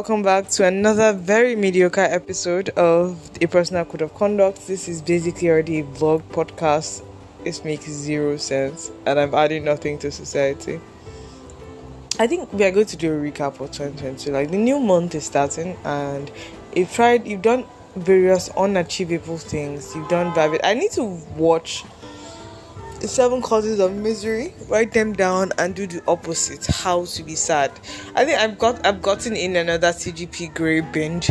welcome 0.00 0.22
back 0.22 0.48
to 0.48 0.64
another 0.64 1.12
very 1.12 1.54
mediocre 1.54 2.00
episode 2.00 2.70
of 2.70 3.20
A 3.42 3.46
Personal 3.46 3.84
Code 3.84 4.00
of 4.00 4.14
Conduct. 4.14 4.66
This 4.66 4.88
is 4.88 5.02
basically 5.02 5.50
already 5.50 5.80
a 5.80 5.82
vlog 5.82 6.22
podcast. 6.30 7.04
It 7.44 7.62
makes 7.66 7.84
zero 7.84 8.38
sense, 8.38 8.90
and 9.04 9.20
I'm 9.20 9.34
adding 9.34 9.62
nothing 9.62 9.98
to 9.98 10.10
society. 10.10 10.80
I 12.18 12.26
think 12.26 12.50
we 12.50 12.64
are 12.64 12.70
going 12.70 12.86
to 12.86 12.96
do 12.96 13.12
a 13.12 13.30
recap 13.30 13.60
of 13.60 13.72
2022. 13.72 14.32
Like 14.32 14.50
the 14.50 14.56
new 14.56 14.80
month 14.80 15.14
is 15.14 15.26
starting, 15.26 15.76
and 15.84 16.30
you've 16.74 16.90
tried, 16.90 17.26
you've 17.26 17.42
done 17.42 17.66
various 17.94 18.48
unachievable 18.56 19.36
things. 19.36 19.94
You've 19.94 20.08
done 20.08 20.34
bad. 20.34 20.60
I 20.64 20.72
need 20.72 20.92
to 20.92 21.04
watch 21.36 21.84
seven 23.10 23.42
causes 23.42 23.80
of 23.80 23.92
misery 23.92 24.54
write 24.68 24.92
them 24.92 25.12
down 25.12 25.50
and 25.58 25.74
do 25.74 25.84
the 25.84 26.00
opposite. 26.06 26.64
How 26.66 27.04
to 27.04 27.22
be 27.24 27.34
sad. 27.34 27.72
I 28.14 28.24
think 28.24 28.38
i've 28.38 28.56
got 28.56 28.86
i've 28.86 29.02
gotten 29.02 29.34
in 29.34 29.56
another 29.56 29.88
cgp 29.88 30.54
grey 30.54 30.80
binge. 30.80 31.30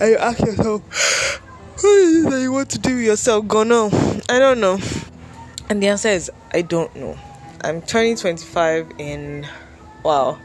And 0.00 0.10
you 0.10 0.18
ask 0.18 0.38
yourself 0.40 0.82
what 1.80 1.84
is 1.84 2.26
it 2.26 2.30
that 2.30 2.42
you 2.42 2.52
want 2.52 2.68
to 2.70 2.78
do 2.78 2.94
yourself 2.94 3.48
go 3.48 3.62
no 3.62 3.86
i 4.28 4.38
don't 4.38 4.60
know. 4.60 4.78
And 5.70 5.82
the 5.82 5.88
answer 5.88 6.08
is 6.08 6.30
i 6.52 6.60
don't 6.60 6.94
know. 6.94 7.16
I'm 7.64 7.80
turning 7.80 8.16
25 8.16 8.92
in 8.98 9.48
wow. 10.04 10.38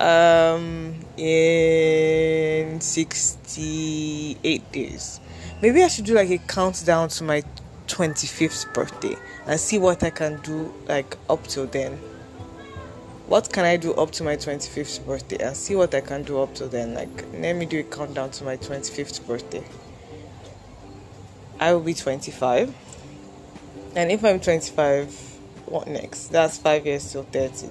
Um 0.00 0.94
in 1.18 2.80
68 2.80 4.72
days. 4.72 5.20
Maybe 5.60 5.82
i 5.82 5.88
should 5.88 6.06
do 6.06 6.14
like 6.14 6.30
a 6.30 6.38
countdown 6.38 7.10
to 7.10 7.24
my 7.24 7.42
25th 7.86 8.72
birthday 8.72 9.16
and 9.46 9.58
see 9.58 9.78
what 9.78 10.02
I 10.02 10.10
can 10.10 10.40
do 10.42 10.72
like 10.88 11.16
up 11.28 11.46
till 11.46 11.66
then. 11.66 11.98
What 13.26 13.52
can 13.52 13.64
I 13.64 13.76
do 13.76 13.94
up 13.94 14.10
to 14.12 14.24
my 14.24 14.36
25th 14.36 15.06
birthday 15.06 15.38
and 15.38 15.56
see 15.56 15.74
what 15.74 15.94
I 15.94 16.00
can 16.00 16.22
do 16.22 16.40
up 16.40 16.54
till 16.54 16.68
then? 16.68 16.94
Like, 16.94 17.24
let 17.32 17.56
me 17.56 17.64
do 17.64 17.80
a 17.80 17.82
countdown 17.82 18.30
to 18.32 18.44
my 18.44 18.56
25th 18.56 19.26
birthday. 19.26 19.64
I 21.58 21.72
will 21.72 21.80
be 21.80 21.94
25. 21.94 22.74
And 23.96 24.12
if 24.12 24.24
I'm 24.24 24.40
25, 24.40 25.08
what 25.66 25.86
next? 25.86 26.28
That's 26.28 26.58
five 26.58 26.84
years 26.84 27.10
till 27.10 27.22
30. 27.22 27.70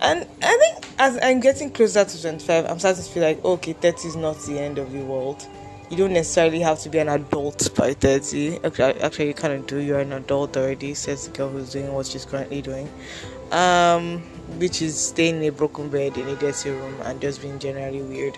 And 0.00 0.26
I 0.42 0.56
think 0.58 0.84
as 0.98 1.18
I'm 1.22 1.40
getting 1.40 1.70
closer 1.70 2.04
to 2.04 2.20
25, 2.20 2.66
I'm 2.66 2.78
starting 2.78 3.02
to 3.02 3.10
feel 3.10 3.22
like, 3.22 3.42
okay, 3.42 3.72
30 3.72 4.08
is 4.08 4.16
not 4.16 4.38
the 4.40 4.58
end 4.58 4.78
of 4.78 4.92
the 4.92 5.02
world 5.02 5.46
you 5.90 5.96
don't 5.96 6.12
necessarily 6.12 6.60
have 6.60 6.78
to 6.80 6.88
be 6.88 6.98
an 6.98 7.08
adult 7.08 7.74
by 7.74 7.92
30 7.92 8.64
actually, 8.64 9.00
actually 9.00 9.28
you 9.28 9.34
kind 9.34 9.52
of 9.52 9.66
do 9.66 9.78
you're 9.78 10.00
an 10.00 10.12
adult 10.12 10.56
already 10.56 10.94
says 10.94 11.28
the 11.28 11.36
girl 11.36 11.48
who's 11.48 11.72
doing 11.72 11.92
what 11.92 12.06
she's 12.06 12.24
currently 12.24 12.62
doing. 12.62 12.90
Um, 13.52 14.22
which 14.58 14.82
is 14.82 14.98
staying 14.98 15.36
in 15.36 15.44
a 15.44 15.52
broken 15.52 15.88
bed 15.88 16.16
in 16.16 16.28
a 16.28 16.36
dirty 16.36 16.70
room 16.70 16.94
and 17.02 17.20
just 17.20 17.40
being 17.40 17.58
generally 17.58 18.02
weird. 18.02 18.36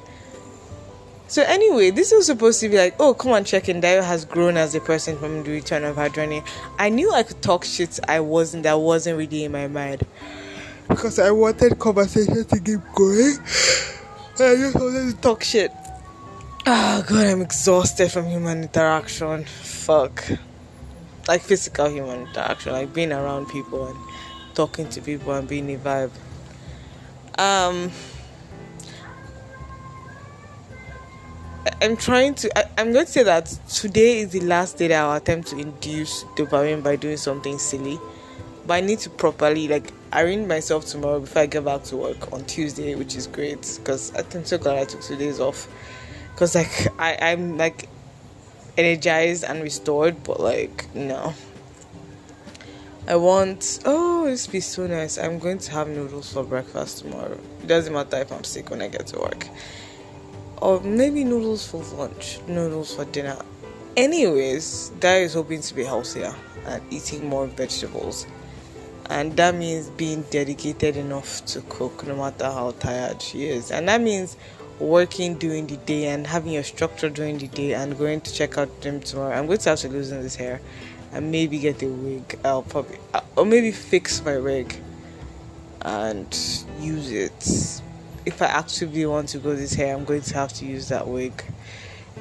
So 1.29 1.43
anyway 1.43 1.91
this 1.91 2.13
was 2.13 2.27
supposed 2.27 2.61
to 2.61 2.69
be 2.69 2.77
like 2.77 2.97
oh 2.99 3.15
come 3.15 3.33
on 3.33 3.45
check 3.45 3.69
in. 3.69 3.81
Dayo 3.81 4.03
has 4.03 4.25
grown 4.25 4.57
as 4.57 4.75
a 4.75 4.81
person 4.81 5.17
from 5.19 5.43
the 5.45 5.51
return 5.51 5.85
of 5.85 5.97
her 5.97 6.09
journey. 6.09 6.43
I 6.79 6.89
knew 6.89 7.13
I 7.13 7.23
could 7.23 7.43
talk 7.43 7.65
shit. 7.65 7.99
I 8.09 8.21
wasn't 8.21 8.65
that 8.65 8.81
wasn't 8.81 9.19
really 9.19 9.45
in 9.45 9.53
my 9.53 9.69
mind. 9.69 10.05
Because 10.89 11.19
I 11.19 11.31
wanted 11.31 11.79
conversation 11.79 12.45
to 12.45 12.61
keep 12.61 12.81
going. 12.95 13.39
I 14.39 14.55
just 14.55 14.75
wanted 14.75 15.15
to 15.15 15.17
talk 15.21 15.43
shit 15.43 15.73
Oh 16.69 17.05
god, 17.07 17.27
I'm 17.29 17.43
exhausted 17.43 18.11
from 18.11 18.27
human 18.27 18.63
interaction. 18.65 19.45
Fuck. 19.45 20.25
Like 21.29 21.43
physical 21.43 21.89
human 21.89 22.23
interaction, 22.27 22.73
like 22.73 22.93
being 22.93 23.13
around 23.13 23.47
people 23.47 23.87
and 23.87 23.97
talking 24.53 24.89
to 24.89 25.01
people 25.01 25.33
and 25.33 25.47
being 25.47 25.73
a 25.73 25.79
vibe. 25.79 26.11
Um 27.39 27.93
I'm 31.81 31.97
trying 31.97 32.35
to 32.35 32.59
I, 32.59 32.81
am 32.81 32.93
going 32.93 33.07
to 33.07 33.13
say 33.13 33.23
that 33.23 33.47
today 33.69 34.19
is 34.19 34.31
the 34.31 34.41
last 34.41 34.77
day 34.77 34.89
that 34.89 35.01
I'll 35.01 35.17
attempt 35.17 35.51
to 35.51 35.59
induce 35.59 36.25
dopamine 36.37 36.83
by 36.83 36.97
doing 36.97 37.17
something 37.17 37.61
silly. 37.61 37.97
But 38.67 38.75
I 38.75 38.81
need 38.81 38.99
to 39.01 39.11
properly 39.11 39.69
like 39.69 39.93
arrange 40.13 40.49
myself 40.49 40.87
tomorrow 40.87 41.21
before 41.21 41.43
I 41.43 41.47
get 41.47 41.65
back 41.65 41.85
to 41.85 41.97
work 41.97 42.33
on 42.33 42.45
Tuesday, 42.47 42.97
which 42.97 43.15
is 43.15 43.29
great 43.29 43.79
because 43.79 44.13
I'm 44.17 44.45
so 44.45 44.59
glad 44.59 44.79
I 44.79 44.85
took 44.85 45.03
two 45.03 45.17
days 45.17 45.39
off 45.39 45.69
because 46.37 46.55
like 46.55 46.87
I 46.99 47.17
I'm 47.33 47.57
like 47.57 47.89
energized 48.77 49.43
and 49.45 49.63
restored, 49.63 50.23
but 50.23 50.39
like 50.39 50.95
no. 50.95 51.33
I 53.09 53.17
want 53.17 53.81
oh 53.87 54.27
it's 54.27 54.47
be 54.47 54.61
so 54.61 54.87
nice. 54.87 55.17
I'm 55.17 55.39
going 55.39 55.59
to 55.59 55.71
have 55.71 55.89
noodles 55.89 56.31
for 56.31 56.45
breakfast 56.45 56.99
tomorrow. 56.99 57.39
It 57.63 57.67
doesn't 57.67 57.93
matter 57.93 58.19
if 58.19 58.31
I'm 58.31 58.45
sick 58.45 58.69
when 58.69 58.83
I 58.83 58.89
get 58.89 59.07
to 59.09 59.19
work. 59.19 59.49
Or 60.59 60.81
maybe 60.81 61.25
noodles 61.25 61.67
for 61.67 61.83
lunch, 61.97 62.39
noodles 62.47 62.95
for 62.95 63.07
dinner. 63.07 63.39
Anyways, 63.97 64.91
Dad 65.01 65.23
is 65.23 65.33
hoping 65.33 65.63
to 65.63 65.75
be 65.75 65.85
healthier 65.85 66.35
and 66.67 66.83
eating 66.93 67.27
more 67.27 67.47
vegetables. 67.47 68.27
And 69.09 69.35
that 69.37 69.55
means 69.55 69.89
being 69.91 70.23
dedicated 70.31 70.97
enough 70.97 71.47
to 71.47 71.63
cook 71.63 72.07
no 72.07 72.17
matter 72.17 72.45
how 72.45 72.73
tired 72.73 73.23
she 73.23 73.47
is. 73.47 73.71
And 73.71 73.89
that 73.89 74.01
means 74.01 74.37
working 74.79 75.35
during 75.39 75.67
the 75.67 75.77
day 75.79 76.07
and 76.07 76.27
having 76.27 76.53
your 76.53 76.63
structure 76.63 77.09
during 77.09 77.39
the 77.39 77.49
day 77.49 77.75
and 77.75 77.97
going 77.97 78.21
to 78.21 78.33
check 78.33 78.59
out 78.59 78.69
gym 78.81 79.01
tomorrow. 79.01 79.35
I'm 79.37 79.47
going 79.47 79.59
to 79.59 79.71
have 79.71 79.79
to 79.81 79.89
loosen 79.89 80.23
this 80.23 80.37
hair 80.37 80.61
and 81.13 81.31
maybe 81.31 81.59
get 81.59 81.83
a 81.83 81.89
wig. 81.89 82.39
I'll 82.45 82.63
probably 82.63 82.99
uh, 83.15 83.21
or 83.37 83.47
maybe 83.47 83.73
fix 83.73 84.25
my 84.25 84.39
wig 84.39 84.77
and 85.83 86.27
use 86.81 87.11
it. 87.11 87.83
If 88.27 88.43
I 88.43 88.47
actively 88.47 89.07
want 89.07 89.29
to 89.31 89.39
go 89.39 89.55
this 89.55 89.75
hair, 89.75 89.95
I'm 89.95 90.05
going 90.05 90.23
to 90.23 90.35
have 90.35 90.53
to 90.55 90.67
use 90.67 90.89
that 90.89 91.07
wig 91.07 91.45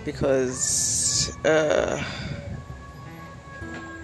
because 0.04 1.36
uh, 1.44 2.04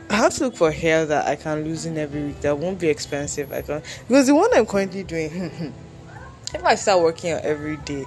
I 0.09 0.16
have 0.16 0.34
to 0.35 0.45
look 0.45 0.56
for 0.56 0.72
hair 0.72 1.06
that 1.06 1.28
I 1.28 1.35
can 1.35 1.63
loosen 1.63 1.97
every 1.97 2.25
week 2.25 2.41
that 2.41 2.57
won't 2.57 2.79
be 2.79 2.90
expensive. 2.90 3.51
I 3.53 3.61
can 3.61 3.81
because 4.07 4.28
the 4.28 4.35
one 4.35 4.50
I'm 4.53 4.66
currently 4.66 5.03
doing. 5.03 5.73
if 6.53 6.66
I 6.66 6.75
start 6.75 7.01
working 7.01 7.31
out 7.31 7.44
every 7.44 7.78
day, 7.78 8.06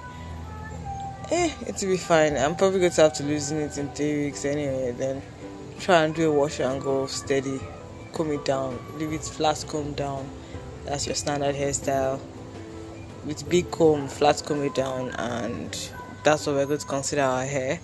eh, 1.31 1.51
it'll 1.67 1.89
be 1.89 1.97
fine. 1.97 2.37
I'm 2.37 2.55
probably 2.55 2.79
going 2.79 2.91
to 2.91 3.01
have 3.01 3.13
to 3.13 3.23
loosen 3.23 3.59
it 3.59 3.77
in 3.77 3.89
three 3.89 4.25
weeks 4.25 4.45
anyway. 4.45 4.91
Then 4.91 5.21
try 5.79 6.03
and 6.03 6.13
do 6.15 6.31
a 6.31 6.33
wash 6.33 6.59
and 6.59 6.81
go 6.81 7.05
steady, 7.07 7.59
comb 8.13 8.31
it 8.31 8.45
down, 8.45 8.79
leave 8.97 9.13
it 9.13 9.23
flat 9.23 9.63
comb 9.67 9.93
down. 9.93 10.29
That's 10.85 11.05
your 11.05 11.15
standard 11.15 11.55
hairstyle. 11.55 12.19
With 13.25 13.49
big 13.49 13.71
comb, 13.71 14.07
flat 14.07 14.43
comb 14.45 14.63
it 14.63 14.75
down, 14.75 15.09
and 15.11 15.71
that's 16.23 16.45
what 16.45 16.55
we're 16.55 16.65
going 16.65 16.79
to 16.79 16.85
consider 16.85 17.23
our 17.23 17.45
hair 17.45 17.79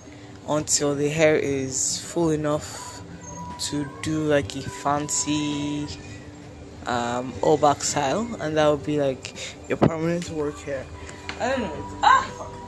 until 0.48 0.94
the 0.94 1.08
hair 1.08 1.36
is 1.36 2.00
full 2.00 2.30
enough 2.30 3.02
to 3.58 3.88
do 4.02 4.24
like 4.24 4.54
a 4.56 4.62
fancy 4.62 5.86
um, 6.86 7.32
all 7.42 7.56
back 7.56 7.82
style, 7.82 8.28
and 8.40 8.56
that 8.56 8.68
would 8.68 8.84
be 8.84 9.00
like 9.00 9.34
your 9.68 9.78
permanent 9.78 10.30
work 10.30 10.58
hair. 10.60 10.84
I 11.40 11.50
don't 11.50 11.60
know. 11.62 11.86
Ah, 12.02 12.61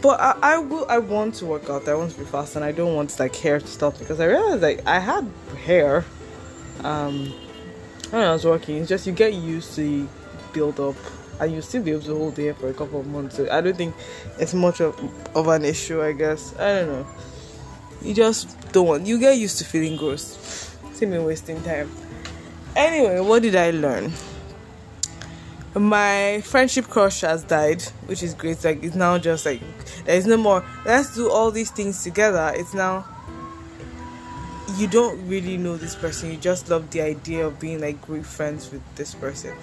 but 0.00 0.20
I, 0.20 0.36
I 0.42 0.58
will 0.58 0.86
I 0.88 0.98
want 0.98 1.34
to 1.36 1.46
work 1.46 1.68
out. 1.68 1.88
I 1.88 1.94
want 1.94 2.12
to 2.12 2.18
be 2.18 2.24
fast 2.24 2.56
and 2.56 2.64
I 2.64 2.72
don't 2.72 2.94
want 2.94 3.18
like 3.18 3.34
hair 3.36 3.60
to 3.60 3.66
stop 3.66 3.98
because 3.98 4.20
I 4.20 4.26
realized 4.26 4.62
like 4.62 4.86
I 4.86 4.98
had 4.98 5.30
hair 5.64 6.04
um 6.82 7.32
when 8.10 8.22
I 8.22 8.32
was 8.32 8.44
working. 8.44 8.76
It's 8.78 8.88
just 8.88 9.06
you 9.06 9.12
get 9.12 9.34
used 9.34 9.74
to 9.76 10.08
build 10.52 10.80
up 10.80 10.96
and 11.40 11.52
you 11.52 11.60
still 11.62 11.82
be 11.82 11.90
able 11.90 12.02
to 12.02 12.16
hold 12.16 12.36
hair 12.36 12.54
for 12.54 12.68
a 12.68 12.74
couple 12.74 13.00
of 13.00 13.06
months. 13.06 13.36
So 13.36 13.50
I 13.50 13.60
don't 13.60 13.76
think 13.76 13.94
it's 14.38 14.54
much 14.54 14.80
of, 14.80 14.98
of 15.36 15.48
an 15.48 15.64
issue 15.64 16.02
I 16.02 16.12
guess. 16.12 16.54
I 16.58 16.80
don't 16.80 16.88
know. 16.88 17.06
You 18.02 18.14
just 18.14 18.72
don't 18.72 18.86
want 18.86 19.06
you 19.06 19.18
get 19.18 19.38
used 19.38 19.58
to 19.58 19.64
feeling 19.64 19.96
gross. 19.96 20.76
See 20.92 21.06
me 21.06 21.18
wasting 21.18 21.62
time. 21.62 21.90
Anyway 22.76 23.20
what 23.20 23.42
did 23.42 23.56
I 23.56 23.70
learn 23.70 24.12
my 25.74 26.40
friendship 26.44 26.86
crush 26.88 27.22
has 27.22 27.42
died, 27.42 27.82
which 28.06 28.22
is 28.22 28.34
great. 28.34 28.62
Like 28.64 28.82
it's 28.82 28.94
now 28.94 29.18
just 29.18 29.44
like 29.44 29.60
there's 30.04 30.26
no 30.26 30.36
more. 30.36 30.64
Let's 30.84 31.14
do 31.14 31.30
all 31.30 31.50
these 31.50 31.70
things 31.70 32.02
together. 32.02 32.52
It's 32.54 32.74
now 32.74 33.04
you 34.76 34.86
don't 34.86 35.26
really 35.28 35.56
know 35.56 35.76
this 35.76 35.94
person. 35.94 36.30
You 36.30 36.36
just 36.36 36.68
love 36.70 36.90
the 36.90 37.00
idea 37.02 37.46
of 37.46 37.58
being 37.58 37.80
like 37.80 38.00
great 38.02 38.26
friends 38.26 38.70
with 38.70 38.82
this 38.94 39.14
person. 39.14 39.56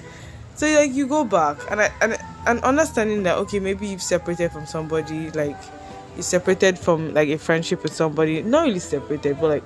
So 0.55 0.67
like 0.67 0.91
you 0.91 1.07
go 1.07 1.23
back 1.23 1.57
and 1.71 1.81
I, 1.81 1.91
and 2.01 2.17
and 2.45 2.59
understanding 2.63 3.23
that 3.23 3.37
okay 3.39 3.59
maybe 3.59 3.87
you've 3.87 4.01
separated 4.01 4.51
from 4.51 4.65
somebody 4.65 5.31
like 5.31 5.57
you 6.17 6.21
separated 6.21 6.77
from 6.77 7.13
like 7.13 7.29
a 7.29 7.37
friendship 7.37 7.83
with 7.83 7.93
somebody 7.93 8.43
not 8.43 8.65
really 8.65 8.79
separated 8.79 9.39
but 9.39 9.47
like 9.47 9.63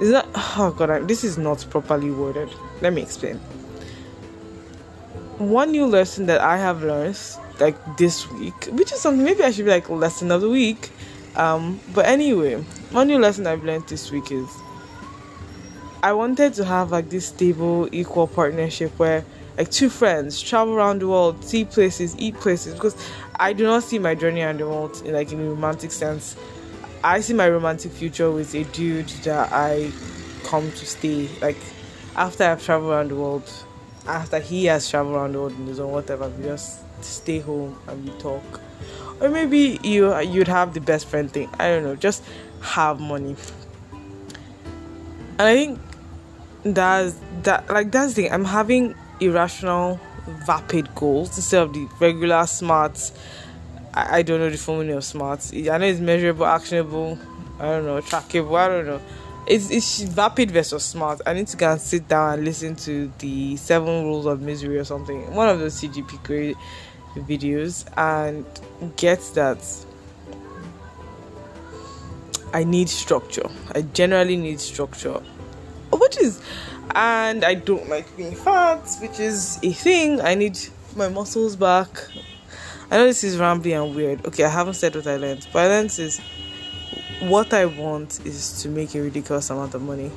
is 0.00 0.10
that 0.10 0.26
oh 0.34 0.74
god 0.76 0.90
I, 0.90 0.98
this 1.00 1.24
is 1.24 1.36
not 1.36 1.66
properly 1.70 2.10
worded. 2.10 2.48
Let 2.80 2.92
me 2.92 3.02
explain 3.02 3.40
one 5.38 5.70
new 5.70 5.86
lesson 5.86 6.26
that 6.26 6.40
I 6.40 6.56
have 6.56 6.82
learned 6.82 7.18
like 7.60 7.96
this 7.96 8.30
week, 8.30 8.66
which 8.66 8.92
is 8.92 9.00
something 9.00 9.24
maybe 9.24 9.42
I 9.42 9.50
should 9.50 9.64
be 9.64 9.70
like 9.70 9.88
lesson 9.88 10.30
of 10.30 10.40
the 10.40 10.48
week. 10.48 10.90
Um, 11.36 11.80
but 11.94 12.06
anyway, 12.06 12.62
one 12.90 13.08
new 13.08 13.18
lesson 13.18 13.46
I've 13.46 13.64
learned 13.64 13.86
this 13.88 14.10
week 14.10 14.32
is 14.32 14.48
I 16.02 16.12
wanted 16.12 16.54
to 16.54 16.64
have 16.64 16.90
like 16.90 17.10
this 17.10 17.26
stable, 17.26 17.88
equal 17.92 18.26
partnership 18.26 18.98
where 18.98 19.24
like 19.58 19.70
two 19.70 19.88
friends, 19.88 20.40
travel 20.40 20.74
around 20.74 21.00
the 21.00 21.08
world, 21.08 21.42
see 21.44 21.64
places, 21.64 22.14
eat 22.18 22.34
places. 22.36 22.74
Because 22.74 22.96
I 23.36 23.52
do 23.52 23.64
not 23.64 23.82
see 23.82 23.98
my 23.98 24.14
journey 24.14 24.42
around 24.42 24.60
the 24.60 24.66
world 24.66 25.02
in 25.04 25.14
like 25.14 25.32
in 25.32 25.40
a 25.40 25.50
romantic 25.50 25.92
sense. 25.92 26.36
I 27.04 27.20
see 27.20 27.34
my 27.34 27.48
romantic 27.48 27.92
future 27.92 28.30
with 28.30 28.54
a 28.54 28.64
dude 28.64 29.08
that 29.24 29.52
I 29.52 29.90
come 30.44 30.70
to 30.72 30.86
stay. 30.86 31.28
Like 31.40 31.58
after 32.16 32.44
I've 32.44 32.62
traveled 32.62 32.92
around 32.92 33.10
the 33.10 33.16
world, 33.16 33.50
after 34.06 34.38
he 34.38 34.66
has 34.66 34.88
traveled 34.88 35.16
around 35.16 35.32
the 35.32 35.40
world 35.40 35.80
own 35.80 35.90
whatever, 35.90 36.28
we 36.28 36.44
just 36.44 36.80
stay 37.02 37.40
home 37.40 37.78
and 37.88 38.04
we 38.04 38.10
talk. 38.18 38.60
Or 39.20 39.28
maybe 39.28 39.78
you 39.82 40.18
you'd 40.20 40.48
have 40.48 40.74
the 40.74 40.80
best 40.80 41.06
friend 41.06 41.30
thing. 41.30 41.48
I 41.58 41.68
don't 41.68 41.84
know. 41.84 41.96
Just 41.96 42.22
have 42.60 43.00
money. 43.00 43.36
And 45.38 45.42
I 45.42 45.54
think 45.54 45.80
that's 46.62 47.16
that 47.42 47.68
like 47.70 47.90
that's 47.92 48.14
the 48.14 48.22
thing. 48.22 48.32
I'm 48.32 48.44
having 48.44 48.94
irrational 49.20 50.00
vapid 50.46 50.94
goals 50.94 51.36
instead 51.36 51.62
of 51.62 51.72
the 51.72 51.88
regular 52.00 52.46
smart 52.46 53.12
I, 53.96 54.18
I 54.18 54.22
don't 54.22 54.38
know 54.38 54.50
the 54.50 54.72
meaning 54.72 54.96
of 54.96 55.04
smart. 55.04 55.50
I 55.54 55.78
know 55.78 55.86
it's 55.86 56.00
measurable, 56.00 56.44
actionable, 56.44 57.18
I 57.58 57.64
don't 57.64 57.86
know, 57.86 58.00
trackable, 58.02 58.56
I 58.56 58.68
don't 58.68 58.86
know. 58.86 59.00
It's, 59.46 59.70
it's 59.70 60.02
vapid 60.02 60.50
versus 60.50 60.84
smart. 60.84 61.20
I 61.24 61.32
need 61.32 61.46
to 61.48 61.56
go 61.56 61.72
and 61.72 61.80
sit 61.80 62.08
down 62.08 62.34
and 62.34 62.44
listen 62.44 62.74
to 62.76 63.12
the 63.18 63.56
seven 63.56 64.04
rules 64.04 64.26
of 64.26 64.40
misery 64.40 64.78
or 64.78 64.84
something. 64.84 65.32
One 65.34 65.48
of 65.48 65.60
those 65.60 65.80
CGP 65.80 66.56
videos 67.16 67.86
and 67.96 68.44
get 68.96 69.20
that 69.34 69.58
I 72.52 72.64
need 72.64 72.88
structure. 72.88 73.48
I 73.74 73.82
generally 73.82 74.36
need 74.36 74.60
structure. 74.60 75.20
Which 75.92 76.18
is 76.18 76.42
and 76.94 77.44
I 77.44 77.54
don't 77.54 77.88
like 77.88 78.16
being 78.16 78.34
fat, 78.34 78.88
which 79.00 79.20
is 79.20 79.58
a 79.62 79.72
thing. 79.72 80.20
I 80.20 80.34
need 80.34 80.58
my 80.94 81.08
muscles 81.08 81.56
back. 81.56 81.88
I 82.90 82.96
know 82.96 83.06
this 83.06 83.24
is 83.24 83.36
rambling 83.36 83.74
and 83.74 83.94
weird. 83.94 84.24
Okay, 84.26 84.44
I 84.44 84.48
haven't 84.48 84.74
said 84.74 84.94
what 84.94 85.06
I 85.06 85.16
learned, 85.16 85.46
but 85.52 85.64
I 85.64 85.68
learned 85.68 85.98
is 85.98 86.20
what 87.20 87.52
I 87.52 87.64
want 87.64 88.24
is 88.26 88.62
to 88.62 88.68
make 88.68 88.94
a 88.94 89.00
ridiculous 89.00 89.50
amount 89.50 89.74
of 89.74 89.82
money. 89.82 90.10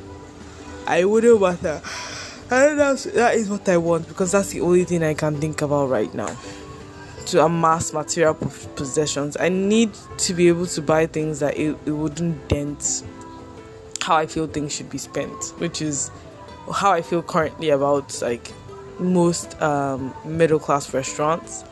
I 0.85 1.05
wouldn't 1.05 1.41
matter. 1.41 1.81
And 2.51 2.79
that's, 2.79 3.03
that 3.03 3.35
is 3.35 3.47
what 3.47 3.69
I 3.69 3.77
want 3.77 4.07
because 4.07 4.31
that's 4.31 4.49
the 4.49 4.61
only 4.61 4.83
thing 4.83 5.03
I 5.03 5.13
can 5.13 5.39
think 5.39 5.61
about 5.61 5.89
right 5.89 6.11
now. 6.15 6.35
To 7.27 7.45
amass 7.45 7.93
material 7.93 8.33
possessions, 8.33 9.37
I 9.39 9.49
need 9.49 9.91
to 10.17 10.33
be 10.33 10.47
able 10.47 10.65
to 10.65 10.81
buy 10.81 11.05
things 11.05 11.41
that 11.41 11.55
it, 11.59 11.77
it 11.85 11.91
wouldn't 11.91 12.47
dent 12.47 13.03
how 14.01 14.15
I 14.15 14.25
feel 14.25 14.47
things 14.47 14.73
should 14.73 14.89
be 14.89 14.97
spent, 14.97 15.53
which 15.59 15.79
is 15.79 16.09
how 16.73 16.91
I 16.91 17.03
feel 17.03 17.21
currently 17.21 17.69
about 17.69 18.19
like 18.23 18.51
most 18.99 19.61
um, 19.61 20.13
middle 20.25 20.57
class 20.57 20.91
restaurants. 20.91 21.63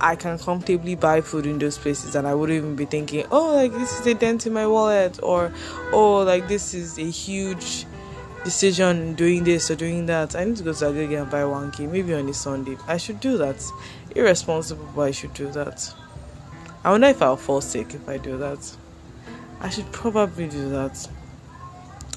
I 0.00 0.16
can 0.16 0.38
comfortably 0.38 0.94
buy 0.94 1.20
food 1.20 1.46
in 1.46 1.58
those 1.58 1.76
places 1.76 2.14
and 2.14 2.26
I 2.26 2.34
wouldn't 2.34 2.56
even 2.56 2.74
be 2.74 2.86
thinking, 2.86 3.26
oh, 3.30 3.54
like 3.54 3.72
this 3.72 4.00
is 4.00 4.06
a 4.06 4.14
dent 4.14 4.46
in 4.46 4.52
my 4.52 4.66
wallet, 4.66 5.20
or 5.22 5.52
oh, 5.92 6.22
like 6.22 6.48
this 6.48 6.72
is 6.72 6.98
a 6.98 7.10
huge 7.10 7.86
decision 8.44 9.14
doing 9.14 9.44
this 9.44 9.70
or 9.70 9.76
doing 9.76 10.06
that. 10.06 10.34
I 10.34 10.44
need 10.44 10.56
to 10.56 10.62
go 10.62 10.72
to 10.72 10.84
Agege 10.86 11.20
and 11.20 11.30
buy 11.30 11.44
one 11.44 11.70
key, 11.70 11.86
maybe 11.86 12.14
on 12.14 12.28
a 12.28 12.34
Sunday. 12.34 12.76
I 12.88 12.96
should 12.96 13.20
do 13.20 13.36
that. 13.38 13.62
Irresponsible, 14.16 14.88
but 14.96 15.02
I 15.02 15.10
should 15.10 15.34
do 15.34 15.50
that. 15.52 15.92
I 16.82 16.90
wonder 16.90 17.08
if 17.08 17.20
I'll 17.20 17.36
fall 17.36 17.60
sick 17.60 17.94
if 17.94 18.08
I 18.08 18.16
do 18.16 18.38
that. 18.38 18.76
I 19.60 19.68
should 19.68 19.92
probably 19.92 20.48
do 20.48 20.70
that. 20.70 21.08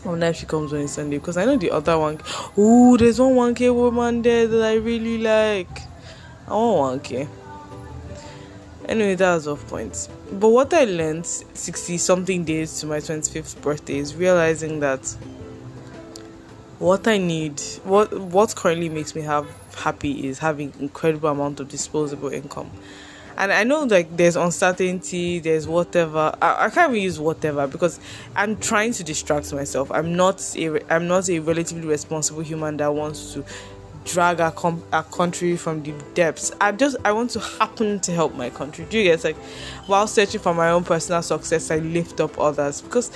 I 0.06 0.08
wonder 0.08 0.28
if 0.28 0.38
she 0.38 0.46
comes 0.46 0.72
on 0.72 0.80
a 0.80 0.88
Sunday 0.88 1.18
because 1.18 1.36
I 1.36 1.44
know 1.46 1.58
the 1.58 1.72
other 1.72 1.98
one. 2.00 2.22
Oh, 2.58 2.96
there's 2.96 3.20
one 3.20 3.56
1K 3.56 3.74
woman 3.74 4.22
there 4.22 4.48
that 4.48 4.64
I 4.64 4.76
really 4.76 5.18
like. 5.18 5.80
I 6.48 6.52
want 6.52 7.04
1K. 7.04 7.28
Anyway, 8.88 9.16
that 9.16 9.34
was 9.36 9.48
off 9.48 9.66
points. 9.68 10.10
But 10.32 10.50
what 10.50 10.74
I 10.74 10.84
learned 10.84 11.26
60 11.26 11.98
something 11.98 12.44
days 12.44 12.80
to 12.82 12.88
my 12.88 12.98
25th 12.98 13.62
birthday 13.62 13.98
is 13.98 14.16
realizing 14.16 14.80
that 14.82 15.06
what 16.80 17.08
I 17.08 17.18
need, 17.18 17.62
what 17.86 18.14
what 18.18 18.56
currently 18.56 18.90
makes 18.90 19.16
me 19.16 19.22
have 19.22 19.48
happy 19.76 20.28
is 20.28 20.40
having 20.40 20.74
incredible 20.80 21.30
amount 21.30 21.60
of 21.62 21.70
disposable 21.70 22.30
income. 22.30 22.70
And 23.38 23.52
I 23.52 23.64
know 23.64 23.84
like 23.84 24.16
there's 24.16 24.36
uncertainty, 24.36 25.40
there's 25.40 25.68
whatever. 25.68 26.36
I, 26.42 26.66
I 26.66 26.70
can't 26.70 26.92
even 26.92 27.04
use 27.04 27.20
whatever 27.20 27.68
because 27.68 28.00
I'm 28.36 28.58
trying 28.58 28.92
to 28.94 29.04
distract 29.04 29.54
myself. 29.54 29.92
I'm 29.92 30.16
not 30.16 30.42
a 30.58 30.94
I'm 30.94 31.08
not 31.08 31.30
a 31.30 31.40
relatively 31.40 31.88
responsible 31.88 32.42
human 32.42 32.78
that 32.78 32.94
wants 32.94 33.34
to 33.34 33.46
drag 34.06 34.40
our, 34.42 34.52
com- 34.52 34.84
our 34.92 35.04
country 35.04 35.56
from 35.58 35.84
the 35.84 35.94
depths. 36.14 36.52
I 36.60 36.72
just 36.72 36.98
I 37.06 37.12
want 37.12 37.32
to 37.32 37.40
happen 37.40 38.00
to 38.02 38.12
help 38.12 38.36
my 38.36 38.50
country. 38.50 38.86
Do 38.90 38.98
you 38.98 39.04
get 39.04 39.24
like 39.24 39.38
while 39.88 40.08
searching 40.08 40.42
for 40.42 40.54
my 40.54 40.70
own 40.70 40.84
personal 40.84 41.22
success, 41.22 41.72
I 41.72 41.78
lift 41.78 42.20
up 42.20 42.40
others 42.40 42.82
because 42.82 43.12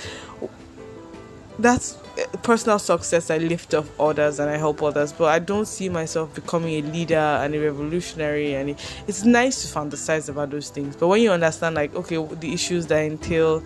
that's 1.58 1.98
eh, 2.16 2.24
personal 2.42 2.78
success. 2.78 3.30
I 3.30 3.38
lift 3.38 3.74
up 3.74 3.86
others 3.98 4.38
and 4.38 4.50
I 4.50 4.56
help 4.56 4.82
others, 4.82 5.12
but 5.12 5.26
I 5.26 5.38
don't 5.38 5.66
see 5.66 5.88
myself 5.88 6.34
becoming 6.34 6.84
a 6.84 6.88
leader 6.90 7.16
and 7.16 7.54
a 7.54 7.58
revolutionary. 7.58 8.54
And 8.54 8.70
it's 9.06 9.24
nice 9.24 9.62
to 9.62 9.78
fantasize 9.78 10.28
about 10.28 10.50
those 10.50 10.70
things, 10.70 10.96
but 10.96 11.08
when 11.08 11.22
you 11.22 11.30
understand, 11.30 11.74
like, 11.74 11.94
okay, 11.94 12.16
the 12.36 12.52
issues 12.52 12.86
that 12.86 13.02
entail 13.04 13.62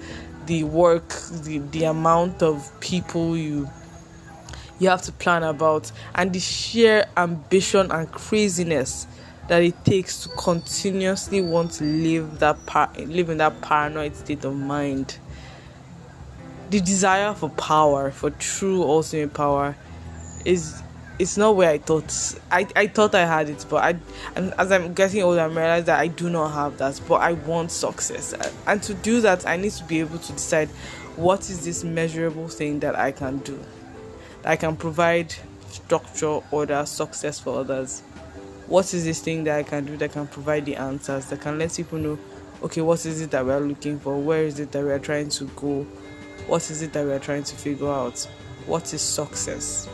the 0.47 0.65
work, 0.65 1.09
the 1.45 1.59
the 1.71 1.85
amount 1.85 2.43
of 2.43 2.69
people 2.81 3.37
you 3.37 3.69
you 4.82 4.88
have 4.88 5.02
to 5.02 5.12
plan 5.12 5.44
about 5.44 5.93
and 6.17 6.32
the 6.32 6.40
sheer 6.40 7.06
ambition 7.17 7.90
and 7.93 8.11
craziness 8.11 9.06
that 9.49 9.62
it 9.62 9.84
takes 9.84 10.25
to 10.25 10.29
continuously 10.31 11.40
want 11.40 11.70
to 11.70 11.84
live 11.84 12.40
that 12.40 12.64
par- 12.67 12.90
live 12.96 13.31
in 13.31 13.38
that 13.38 13.61
paranoid 13.61 14.17
state 14.17 14.44
of 14.44 14.55
mind 14.56 15.19
the 16.70 16.81
desire 16.81 17.32
for 17.32 17.49
power 17.50 18.11
for 18.11 18.31
true 18.31 18.82
ultimate 18.82 19.32
power 19.32 19.76
is 20.44 20.82
it's 21.19 21.37
not 21.37 21.55
where 21.55 21.70
I 21.70 21.79
thought 21.79 22.40
I, 22.50 22.67
I 22.75 22.87
thought 22.88 23.14
I 23.14 23.26
had 23.26 23.49
it, 23.49 23.64
but 23.69 23.84
I 23.84 23.96
and 24.34 24.52
as 24.58 24.73
I'm 24.73 24.93
getting 24.94 25.23
older, 25.23 25.43
I 25.43 25.44
realize 25.44 25.84
that 25.84 26.00
I 26.00 26.08
do 26.08 26.29
not 26.31 26.49
have 26.49 26.79
that. 26.79 27.00
But 27.06 27.17
I 27.17 27.34
want 27.34 27.70
success, 27.70 28.34
and 28.67 28.82
to 28.82 28.94
do 28.94 29.20
that, 29.20 29.46
I 29.46 29.56
need 29.56 29.73
to 29.73 29.84
be 29.84 30.00
able 30.00 30.19
to 30.19 30.32
decide 30.32 30.69
what 31.14 31.50
is 31.50 31.64
this 31.64 31.84
measurable 31.84 32.49
thing 32.49 32.81
that 32.81 32.99
I 32.99 33.12
can 33.12 33.38
do. 33.38 33.62
I 34.44 34.56
can 34.56 34.77
provide 34.77 35.35
structure, 35.69 36.41
order, 36.50 36.85
success 36.85 37.39
for 37.39 37.61
others. 37.61 38.01
What 38.67 38.93
is 38.93 39.05
this 39.05 39.20
thing 39.20 39.44
that 39.44 39.58
I 39.58 39.63
can 39.63 39.84
do 39.84 39.96
that 39.99 40.13
can 40.13 40.27
provide 40.27 40.65
the 40.67 40.77
answers, 40.77 41.27
that 41.27 41.41
can 41.41 41.58
let 41.58 41.75
people 41.75 41.99
know, 41.99 42.19
okay, 42.63 42.81
what 42.81 43.05
is 43.06 43.20
it 43.20 43.31
that 43.31 43.44
we 43.44 43.53
are 43.53 43.61
looking 43.61 44.01
for? 44.01 44.19
Where 44.19 44.44
is 44.44 44.58
it 44.58 44.72
that 44.72 44.84
we 44.84 44.91
are 44.91 44.99
trying 44.99 45.29
to 45.31 45.44
go? 45.56 45.84
What 46.46 46.69
is 46.70 46.82
it 46.82 46.93
that 46.93 47.05
we 47.05 47.13
are 47.13 47.19
trying 47.19 47.44
to 47.44 47.55
figure 47.55 47.89
out? 47.89 48.19
What 48.67 48.93
is 48.93 49.03
success? 49.03 49.89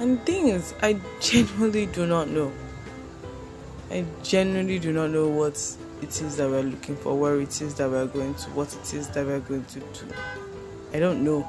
And 0.00 0.24
things 0.24 0.74
I 0.82 0.98
genuinely 1.20 1.86
do 1.86 2.06
not 2.06 2.28
know. 2.28 2.52
I 3.90 4.04
genuinely 4.22 4.78
do 4.78 4.92
not 4.92 5.10
know 5.10 5.28
what 5.28 5.54
it 6.00 6.22
is 6.22 6.36
that 6.36 6.48
we're 6.48 6.62
looking 6.62 6.96
for, 6.96 7.16
where 7.16 7.40
it 7.40 7.60
is 7.60 7.74
that 7.74 7.90
we're 7.90 8.06
going 8.06 8.34
to, 8.34 8.50
what 8.50 8.74
it 8.74 8.94
is 8.94 9.08
that 9.10 9.26
we're 9.26 9.40
going 9.40 9.64
to 9.64 9.80
do. 9.80 10.06
I 10.92 10.98
don't 10.98 11.24
know 11.24 11.48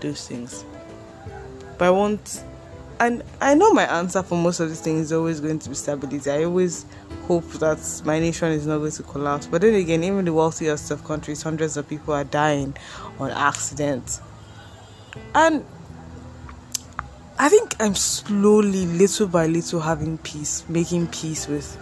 those 0.00 0.26
things. 0.28 0.64
But 1.78 1.86
I 1.86 1.90
want, 1.90 2.42
and 3.00 3.22
I 3.40 3.54
know 3.54 3.72
my 3.72 3.84
answer 3.84 4.22
for 4.22 4.36
most 4.36 4.60
of 4.60 4.68
these 4.68 4.80
things 4.80 5.06
is 5.06 5.12
always 5.12 5.40
going 5.40 5.58
to 5.58 5.68
be 5.68 5.74
stability. 5.74 6.30
I 6.30 6.44
always 6.44 6.86
hope 7.26 7.50
that 7.54 8.02
my 8.04 8.18
nation 8.18 8.52
is 8.52 8.66
not 8.66 8.78
going 8.78 8.92
to 8.92 9.02
collapse. 9.02 9.46
But 9.46 9.62
then 9.62 9.74
again, 9.74 10.04
even 10.04 10.24
the 10.24 10.32
wealthiest 10.32 10.90
of 10.90 11.04
countries, 11.04 11.42
hundreds 11.42 11.76
of 11.76 11.88
people 11.88 12.14
are 12.14 12.24
dying 12.24 12.76
on 13.18 13.30
accidents. 13.30 14.20
And 15.34 15.64
I 17.38 17.48
think 17.48 17.74
I'm 17.80 17.94
slowly, 17.94 18.86
little 18.86 19.26
by 19.26 19.46
little, 19.46 19.80
having 19.80 20.18
peace, 20.18 20.64
making 20.68 21.06
peace 21.08 21.48
with 21.48 21.76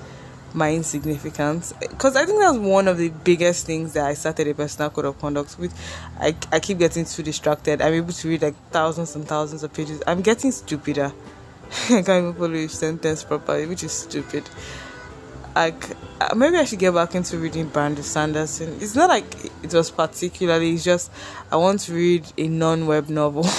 my 0.55 0.73
insignificance. 0.73 1.73
Because 1.79 2.17
i 2.17 2.25
think 2.25 2.41
that's 2.41 2.59
one 2.59 2.89
of 2.89 2.99
the 2.99 3.11
biggest 3.11 3.67
things 3.67 3.93
that 3.93 4.07
i 4.07 4.15
started 4.15 4.49
a 4.49 4.55
personal 4.55 4.91
code 4.91 5.05
of 5.07 5.19
conduct 5.19 5.59
with. 5.59 5.75
I, 6.19 6.35
I 6.53 6.61
keep 6.61 6.79
getting 6.79 7.05
too 7.05 7.23
distracted. 7.23 7.83
I'm 7.83 7.95
able 7.95 8.13
to 8.13 8.29
read 8.29 8.43
like 8.43 8.55
thousands 8.71 9.15
and 9.15 9.27
thousands 9.27 9.63
of 9.63 9.73
pages. 9.73 10.03
I'm 10.07 10.23
getting 10.23 10.53
stupider. 10.53 11.13
I 11.91 12.03
can't 12.03 12.09
even 12.09 12.35
follow 12.35 12.55
a 12.55 12.69
sentence 12.69 13.25
properly 13.25 13.67
which 13.67 13.85
is 13.85 13.93
stupid. 13.93 14.49
Like 15.55 15.97
uh, 16.21 16.35
maybe 16.35 16.57
i 16.57 16.65
should 16.65 16.79
get 16.79 16.95
back 16.95 17.15
into 17.15 17.39
reading 17.39 17.69
Brandon 17.69 18.05
sanderson. 18.05 18.79
It's 18.81 18.95
not 18.95 19.09
like 19.09 19.45
it 19.63 19.73
was 19.73 19.91
particularly 19.91 20.75
it's 20.75 20.85
just 20.85 21.11
i 21.51 21.57
want 21.57 21.81
to 21.81 21.95
read 21.95 22.25
a 22.37 22.49
non-web 22.49 23.09
novel. 23.09 23.47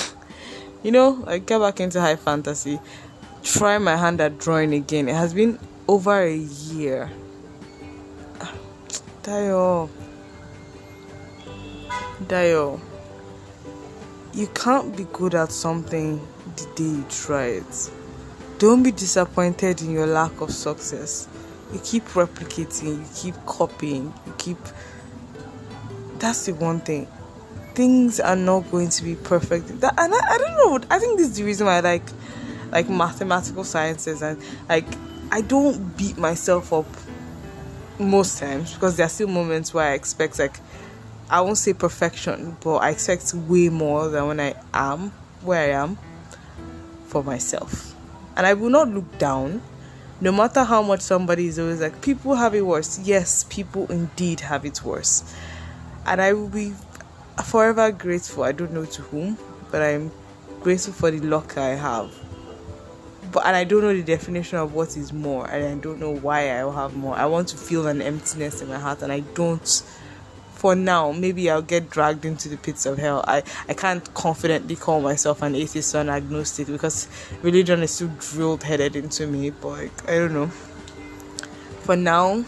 You 0.82 0.92
know 0.92 1.10
like 1.26 1.46
get 1.46 1.60
back 1.60 1.82
into 1.82 2.00
high 2.00 2.16
fantasy. 2.16 2.80
Try 3.44 3.78
my 3.80 3.98
hand 3.98 4.22
at 4.22 4.38
drawing 4.38 4.74
again. 4.74 5.10
It 5.10 5.16
has 5.16 5.34
been 5.34 5.60
over 5.90 6.22
a 6.22 6.38
year. 6.38 7.10
Dayo. 9.24 9.90
Dayo. 12.28 12.80
you 14.34 14.46
can't 14.54 14.96
be 14.96 15.06
good 15.12 15.34
at 15.34 15.52
something 15.52 16.22
the 16.58 16.66
day 16.76 16.84
you 16.84 17.06
try 17.10 17.46
it. 17.46 17.92
Don't 18.60 18.84
be 18.84 18.92
disappointed 18.92 19.82
in 19.82 19.90
your 19.90 20.06
lack 20.06 20.42
of 20.42 20.52
success. 20.52 21.28
You 21.74 21.80
keep 21.84 22.06
replicating, 22.10 23.00
you 23.00 23.06
keep 23.16 23.46
copying, 23.48 24.14
you 24.28 24.34
keep. 24.38 24.58
That's 26.20 26.46
the 26.46 26.54
one 26.54 26.82
thing. 26.82 27.08
Things 27.74 28.20
are 28.20 28.36
not 28.36 28.70
going 28.70 28.90
to 28.90 29.04
be 29.04 29.16
perfect. 29.16 29.80
That, 29.80 29.96
and 29.98 30.14
I, 30.14 30.36
I 30.36 30.38
don't 30.38 30.58
know. 30.58 30.88
I 30.92 31.00
think 31.00 31.18
this 31.18 31.30
is 31.30 31.38
the 31.38 31.44
reason 31.46 31.66
why 31.66 31.78
I 31.78 31.80
like 31.80 32.08
like 32.72 32.90
mathematical 32.90 33.64
sciences 33.64 34.22
and 34.22 34.40
like 34.68 34.86
I 35.32 35.42
don't 35.42 35.96
beat 35.98 36.18
myself 36.18 36.74
up 36.74 36.88
most 38.00 38.40
times 38.40 38.74
because 38.74 38.98
there 38.98 39.06
are 39.06 39.10
still 39.10 39.28
moments 39.28 39.74
where 39.74 39.92
I 39.92 39.94
expect 39.94 40.40
like 40.40 40.60
I 41.30 41.42
won't 41.42 41.60
say 41.60 41.74
perfection, 41.74 42.58
but 42.62 42.78
I 42.78 42.90
expect 42.90 43.32
way 43.36 43.70
more 43.70 44.10
than 44.10 44.26
when 44.28 44.40
I 44.40 44.56
am 44.74 45.12
where 45.42 45.62
I 45.62 45.80
am 45.84 45.98
for 47.06 47.24
myself. 47.24 47.94
And 48.36 48.48
I 48.48 48.56
will 48.56 48.72
not 48.72 48.88
look 48.88 49.20
down, 49.20 49.62
no 50.22 50.32
matter 50.32 50.64
how 50.64 50.82
much 50.82 51.02
somebody 51.02 51.46
is 51.46 51.60
always 51.60 51.82
like, 51.82 52.02
people 52.02 52.34
have 52.34 52.56
it 52.56 52.66
worse. 52.66 52.98
Yes, 53.00 53.46
people 53.48 53.86
indeed 53.92 54.40
have 54.40 54.66
it 54.66 54.84
worse. 54.84 55.36
And 56.08 56.20
I 56.20 56.34
will 56.34 56.50
be 56.50 56.74
forever 57.46 57.92
grateful. 57.92 58.44
I 58.44 58.52
don't 58.52 58.72
know 58.72 58.86
to 58.86 59.02
whom, 59.04 59.38
but 59.70 59.84
I'm 59.84 60.12
grateful 60.62 60.94
for 60.94 61.12
the 61.12 61.20
luck 61.20 61.60
I 61.60 61.76
have 61.76 62.12
but 63.32 63.46
and 63.46 63.56
I 63.56 63.64
don't 63.64 63.82
know 63.82 63.94
the 63.94 64.04
definition 64.04 64.58
of 64.58 64.74
what 64.74 64.98
is 64.98 65.14
more, 65.14 65.46
and 65.50 65.66
I 65.66 65.82
don't 65.82 66.00
know 66.00 66.12
why 66.12 66.50
I 66.50 66.64
will 66.64 66.74
have 66.74 66.96
more. 66.96 67.16
I 67.16 67.26
want 67.26 67.50
to 67.50 67.58
feel 67.58 67.88
an 67.88 68.02
emptiness 68.02 68.62
in 68.62 68.70
my 68.70 68.80
heart, 68.80 69.02
and 69.02 69.12
I 69.12 69.22
don't. 69.22 69.84
For 70.54 70.76
now, 70.76 71.14
maybe 71.14 71.50
I'll 71.50 71.62
get 71.62 71.90
dragged 71.90 72.26
into 72.26 72.50
the 72.50 72.58
pits 72.58 72.86
of 72.86 72.98
hell. 72.98 73.24
I, 73.26 73.44
I 73.70 73.74
can't 73.74 74.14
confidently 74.14 74.76
call 74.76 75.00
myself 75.00 75.42
an 75.42 75.56
atheist 75.56 75.96
or 75.96 76.00
an 76.00 76.10
agnostic 76.10 76.68
because 76.68 77.08
religion 77.42 77.82
is 77.82 77.92
still 77.92 78.12
drilled 78.20 78.64
headed 78.64 78.98
into 78.98 79.26
me. 79.26 79.52
But 79.52 79.90
I 80.06 80.16
don't 80.16 80.34
know. 80.34 80.48
For 81.84 81.96
now, 81.96 82.44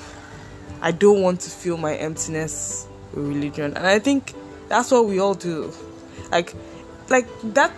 I 0.81 0.91
don't 0.91 1.21
want 1.21 1.39
to 1.41 1.49
feel 1.49 1.77
my 1.77 1.95
emptiness 1.95 2.85
with 3.13 3.27
religion, 3.27 3.77
and 3.77 3.87
I 3.87 3.99
think 3.99 4.33
that's 4.67 4.91
what 4.91 5.05
we 5.05 5.19
all 5.19 5.33
do. 5.35 5.71
Like, 6.31 6.53
like 7.09 7.27
that 7.43 7.71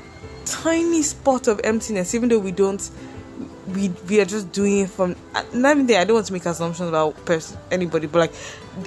tiny 0.46 1.02
spot 1.02 1.48
of 1.48 1.62
emptiness, 1.64 2.14
even 2.16 2.30
though 2.30 2.40
we 2.40 2.52
don't, 2.52 2.90
we 3.68 3.90
we 4.10 4.20
are 4.20 4.26
just 4.26 4.52
doing 4.52 4.80
it 4.80 4.90
from. 4.90 5.16
Not 5.54 5.72
even 5.76 5.88
there. 5.88 6.00
I 6.00 6.04
don't 6.04 6.16
want 6.16 6.28
to 6.28 6.34
make 6.34 6.46
assumptions 6.46 6.90
about 6.90 7.16
anybody, 7.72 8.08
but 8.08 8.20
like 8.20 8.34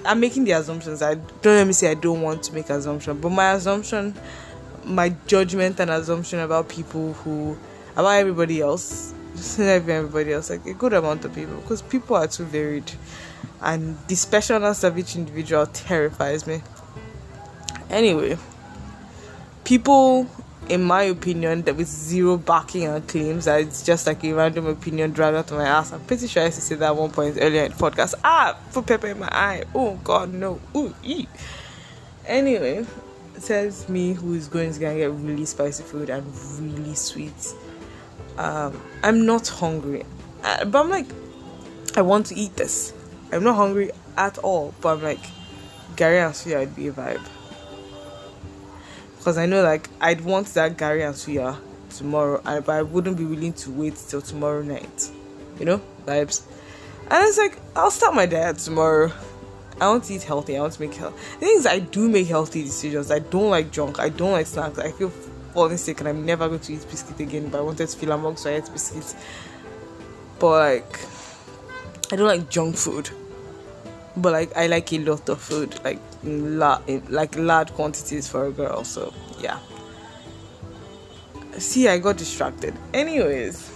I'm 0.04 0.20
making 0.20 0.44
the 0.44 0.52
assumptions. 0.52 1.02
I 1.02 1.14
don't 1.14 1.44
let 1.44 1.66
me 1.66 1.72
say 1.72 1.90
I 1.90 1.94
don't 1.94 2.22
want 2.22 2.42
to 2.44 2.54
make 2.54 2.70
assumptions, 2.70 3.20
but 3.20 3.30
my 3.30 3.52
assumption, 3.52 4.14
my 4.84 5.14
judgment 5.26 5.80
and 5.80 5.90
assumption 5.90 6.40
about 6.40 6.68
people 6.68 7.12
who, 7.14 7.58
about 7.92 8.10
everybody 8.10 8.60
else, 8.60 9.14
just 9.36 9.58
everybody 9.60 10.32
else, 10.32 10.50
like 10.50 10.66
a 10.66 10.74
good 10.74 10.92
amount 10.92 11.24
of 11.24 11.34
people, 11.34 11.56
because 11.56 11.82
people 11.82 12.16
are 12.16 12.26
too 12.26 12.44
varied, 12.44 12.90
and 13.62 13.96
the 14.08 14.14
specialness 14.14 14.84
of 14.84 14.98
each 14.98 15.16
individual 15.16 15.66
terrifies 15.66 16.46
me. 16.46 16.62
Anyway, 17.88 18.36
people 19.64 20.28
in 20.68 20.82
my 20.82 21.02
opinion, 21.02 21.62
there 21.62 21.74
was 21.74 21.88
zero 21.88 22.36
backing 22.36 22.84
and 22.84 23.06
claims. 23.06 23.44
That 23.44 23.60
it's 23.60 23.82
just 23.82 24.06
like 24.06 24.24
a 24.24 24.32
random 24.32 24.66
opinion 24.66 25.12
dragged 25.12 25.36
out 25.36 25.50
of 25.50 25.58
my 25.58 25.66
ass. 25.66 25.92
I'm 25.92 26.00
pretty 26.04 26.26
sure 26.26 26.42
I 26.42 26.46
used 26.46 26.58
to 26.58 26.62
say 26.62 26.74
that 26.76 26.86
at 26.86 26.96
one 26.96 27.10
point 27.10 27.38
earlier 27.40 27.64
in 27.64 27.72
the 27.72 27.76
podcast. 27.76 28.14
Ah, 28.24 28.58
put 28.72 28.86
pepper 28.86 29.08
in 29.08 29.18
my 29.18 29.28
eye. 29.30 29.64
Oh 29.74 29.98
God, 30.02 30.32
no. 30.32 30.60
Ooh, 30.74 30.94
ee. 31.02 31.28
Anyway, 32.26 32.84
says 33.38 33.88
me 33.88 34.12
who 34.12 34.34
is 34.34 34.48
going 34.48 34.72
to 34.72 34.78
get 34.78 35.10
really 35.10 35.44
spicy 35.44 35.84
food 35.84 36.10
and 36.10 36.26
really 36.58 36.94
sweet. 36.94 37.54
Um, 38.38 38.80
I'm 39.02 39.24
not 39.24 39.48
hungry, 39.48 40.04
uh, 40.42 40.64
but 40.64 40.80
I'm 40.80 40.90
like, 40.90 41.06
I 41.96 42.02
want 42.02 42.26
to 42.26 42.34
eat 42.34 42.56
this. 42.56 42.92
I'm 43.32 43.44
not 43.44 43.56
hungry 43.56 43.90
at 44.16 44.38
all, 44.38 44.74
but 44.80 44.98
I'm 44.98 45.02
like, 45.02 45.20
gari 45.94 46.18
and 46.18 46.60
would 46.60 46.76
be 46.76 46.88
a 46.88 46.92
vibe 46.92 47.26
because 49.26 49.38
I 49.38 49.46
know 49.46 49.64
like 49.64 49.90
I'd 50.00 50.20
want 50.20 50.46
that 50.54 50.76
gari 50.76 51.04
and 51.04 51.12
Suya 51.12 51.58
tomorrow, 51.90 52.40
but 52.44 52.68
I 52.68 52.82
wouldn't 52.82 53.16
be 53.16 53.24
willing 53.24 53.54
to 53.54 53.72
wait 53.72 53.96
till 53.96 54.22
tomorrow 54.22 54.62
night. 54.62 55.10
You 55.58 55.64
know, 55.64 55.80
vibes. 56.06 56.42
And 57.10 57.24
it's 57.24 57.36
like 57.36 57.58
I'll 57.74 57.90
start 57.90 58.14
my 58.14 58.26
diet 58.26 58.58
tomorrow. 58.58 59.10
I 59.80 59.88
want 59.88 60.04
to 60.04 60.14
eat 60.14 60.22
healthy. 60.22 60.56
I 60.56 60.60
want 60.60 60.74
to 60.74 60.80
make 60.80 60.94
health. 60.94 61.16
The 61.40 61.46
thing 61.46 61.56
is, 61.56 61.66
I 61.66 61.80
do 61.80 62.08
make 62.08 62.28
healthy 62.28 62.62
decisions. 62.62 63.10
I 63.10 63.18
don't 63.18 63.50
like 63.50 63.72
junk. 63.72 63.98
I 63.98 64.10
don't 64.10 64.30
like 64.30 64.46
snacks. 64.46 64.78
I 64.78 64.92
feel 64.92 65.10
falling 65.52 65.76
sick, 65.76 65.98
and 65.98 66.08
I'm 66.08 66.24
never 66.24 66.46
going 66.46 66.60
to 66.60 66.74
eat 66.74 66.86
biscuit 66.88 67.18
again. 67.18 67.48
But 67.48 67.58
I 67.58 67.62
wanted 67.62 67.88
to 67.88 67.98
feel 67.98 68.12
among, 68.12 68.36
so 68.36 68.48
I 68.48 68.54
ate 68.54 68.70
biscuits. 68.72 69.16
But 70.38 70.50
like, 70.50 71.00
I 72.12 72.16
don't 72.16 72.28
like 72.28 72.48
junk 72.48 72.76
food. 72.76 73.10
But 74.16 74.34
like, 74.34 74.56
I 74.56 74.68
like 74.68 74.92
a 74.92 75.00
lot 75.00 75.28
of 75.28 75.40
food. 75.40 75.80
Like 75.82 75.98
la- 76.26 76.82
in 76.86 77.02
like 77.08 77.36
large 77.36 77.72
quantities 77.72 78.28
for 78.28 78.46
a 78.46 78.52
girl. 78.52 78.84
So 78.84 79.12
yeah. 79.40 79.58
See, 81.58 81.88
I 81.88 81.98
got 81.98 82.18
distracted. 82.18 82.74
Anyways, 82.92 83.72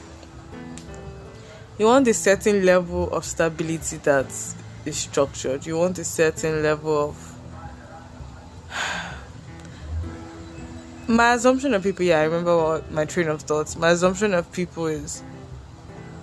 you 1.78 1.86
want 1.86 2.06
a 2.08 2.14
certain 2.14 2.66
level 2.66 3.10
of 3.10 3.24
stability 3.24 3.96
that 3.98 4.26
is 4.84 4.96
structured. 4.96 5.64
You 5.64 5.78
want 5.78 5.98
a 5.98 6.04
certain 6.04 6.62
level 6.62 7.10
of. 7.10 7.26
my 11.08 11.34
assumption 11.34 11.74
of 11.74 11.82
people, 11.82 12.04
yeah, 12.04 12.20
I 12.20 12.24
remember 12.24 12.56
what 12.56 12.92
my 12.92 13.04
train 13.04 13.28
of 13.28 13.42
thoughts. 13.42 13.76
My 13.76 13.90
assumption 13.90 14.34
of 14.34 14.52
people 14.52 14.86
is 14.86 15.22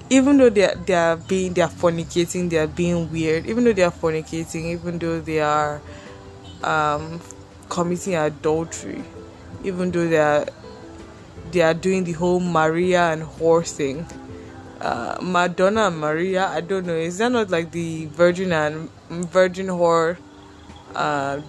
even 0.09 0.37
though 0.37 0.49
they're 0.49 0.75
they 0.85 0.93
are 0.93 1.17
being 1.17 1.53
they 1.53 1.61
are 1.61 1.69
fornicating, 1.69 2.49
they 2.49 2.57
are 2.57 2.67
being 2.67 3.11
weird, 3.11 3.45
even 3.45 3.63
though 3.63 3.73
they 3.73 3.83
are 3.83 3.91
fornicating, 3.91 4.65
even 4.65 4.99
though 4.99 5.19
they 5.19 5.39
are 5.39 5.81
um, 6.63 7.19
committing 7.69 8.15
adultery, 8.15 9.03
even 9.63 9.91
though 9.91 10.07
they 10.07 10.17
are 10.17 10.45
they 11.51 11.61
are 11.61 11.73
doing 11.73 12.03
the 12.03 12.11
whole 12.13 12.39
Maria 12.39 13.11
and 13.11 13.23
whore 13.23 13.67
thing. 13.67 14.05
Uh, 14.81 15.17
Madonna 15.21 15.87
and 15.87 15.99
Maria, 15.99 16.47
I 16.47 16.61
don't 16.61 16.85
know. 16.85 16.93
Is 16.93 17.17
that 17.17 17.31
not 17.31 17.49
like 17.49 17.71
the 17.71 18.05
virgin 18.07 18.51
and 18.53 18.89
virgin 19.09 19.67
whore 19.67 20.17
uh, 20.93 21.41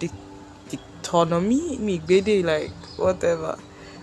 autonomy? 1.08 1.78
Me, 1.78 1.98
baby 1.98 2.42
like 2.42 2.70
whatever. 2.96 3.58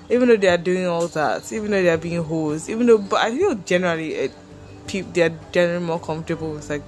Even 0.10 0.28
though 0.28 0.38
they 0.38 0.48
are 0.48 0.58
doing 0.58 0.86
all 0.86 1.08
that, 1.08 1.52
even 1.52 1.72
though 1.72 1.82
they 1.82 1.90
are 1.90 1.98
being 1.98 2.24
hoes, 2.24 2.70
even 2.70 2.86
though, 2.86 3.00
but 3.00 3.22
I 3.22 3.32
feel 3.32 3.56
generally 3.56 4.14
it, 4.14 4.32
people 4.88 5.12
they 5.12 5.24
are 5.24 5.34
generally 5.52 5.84
more 5.84 6.00
comfortable 6.00 6.52
with 6.54 6.70
like 6.70 6.84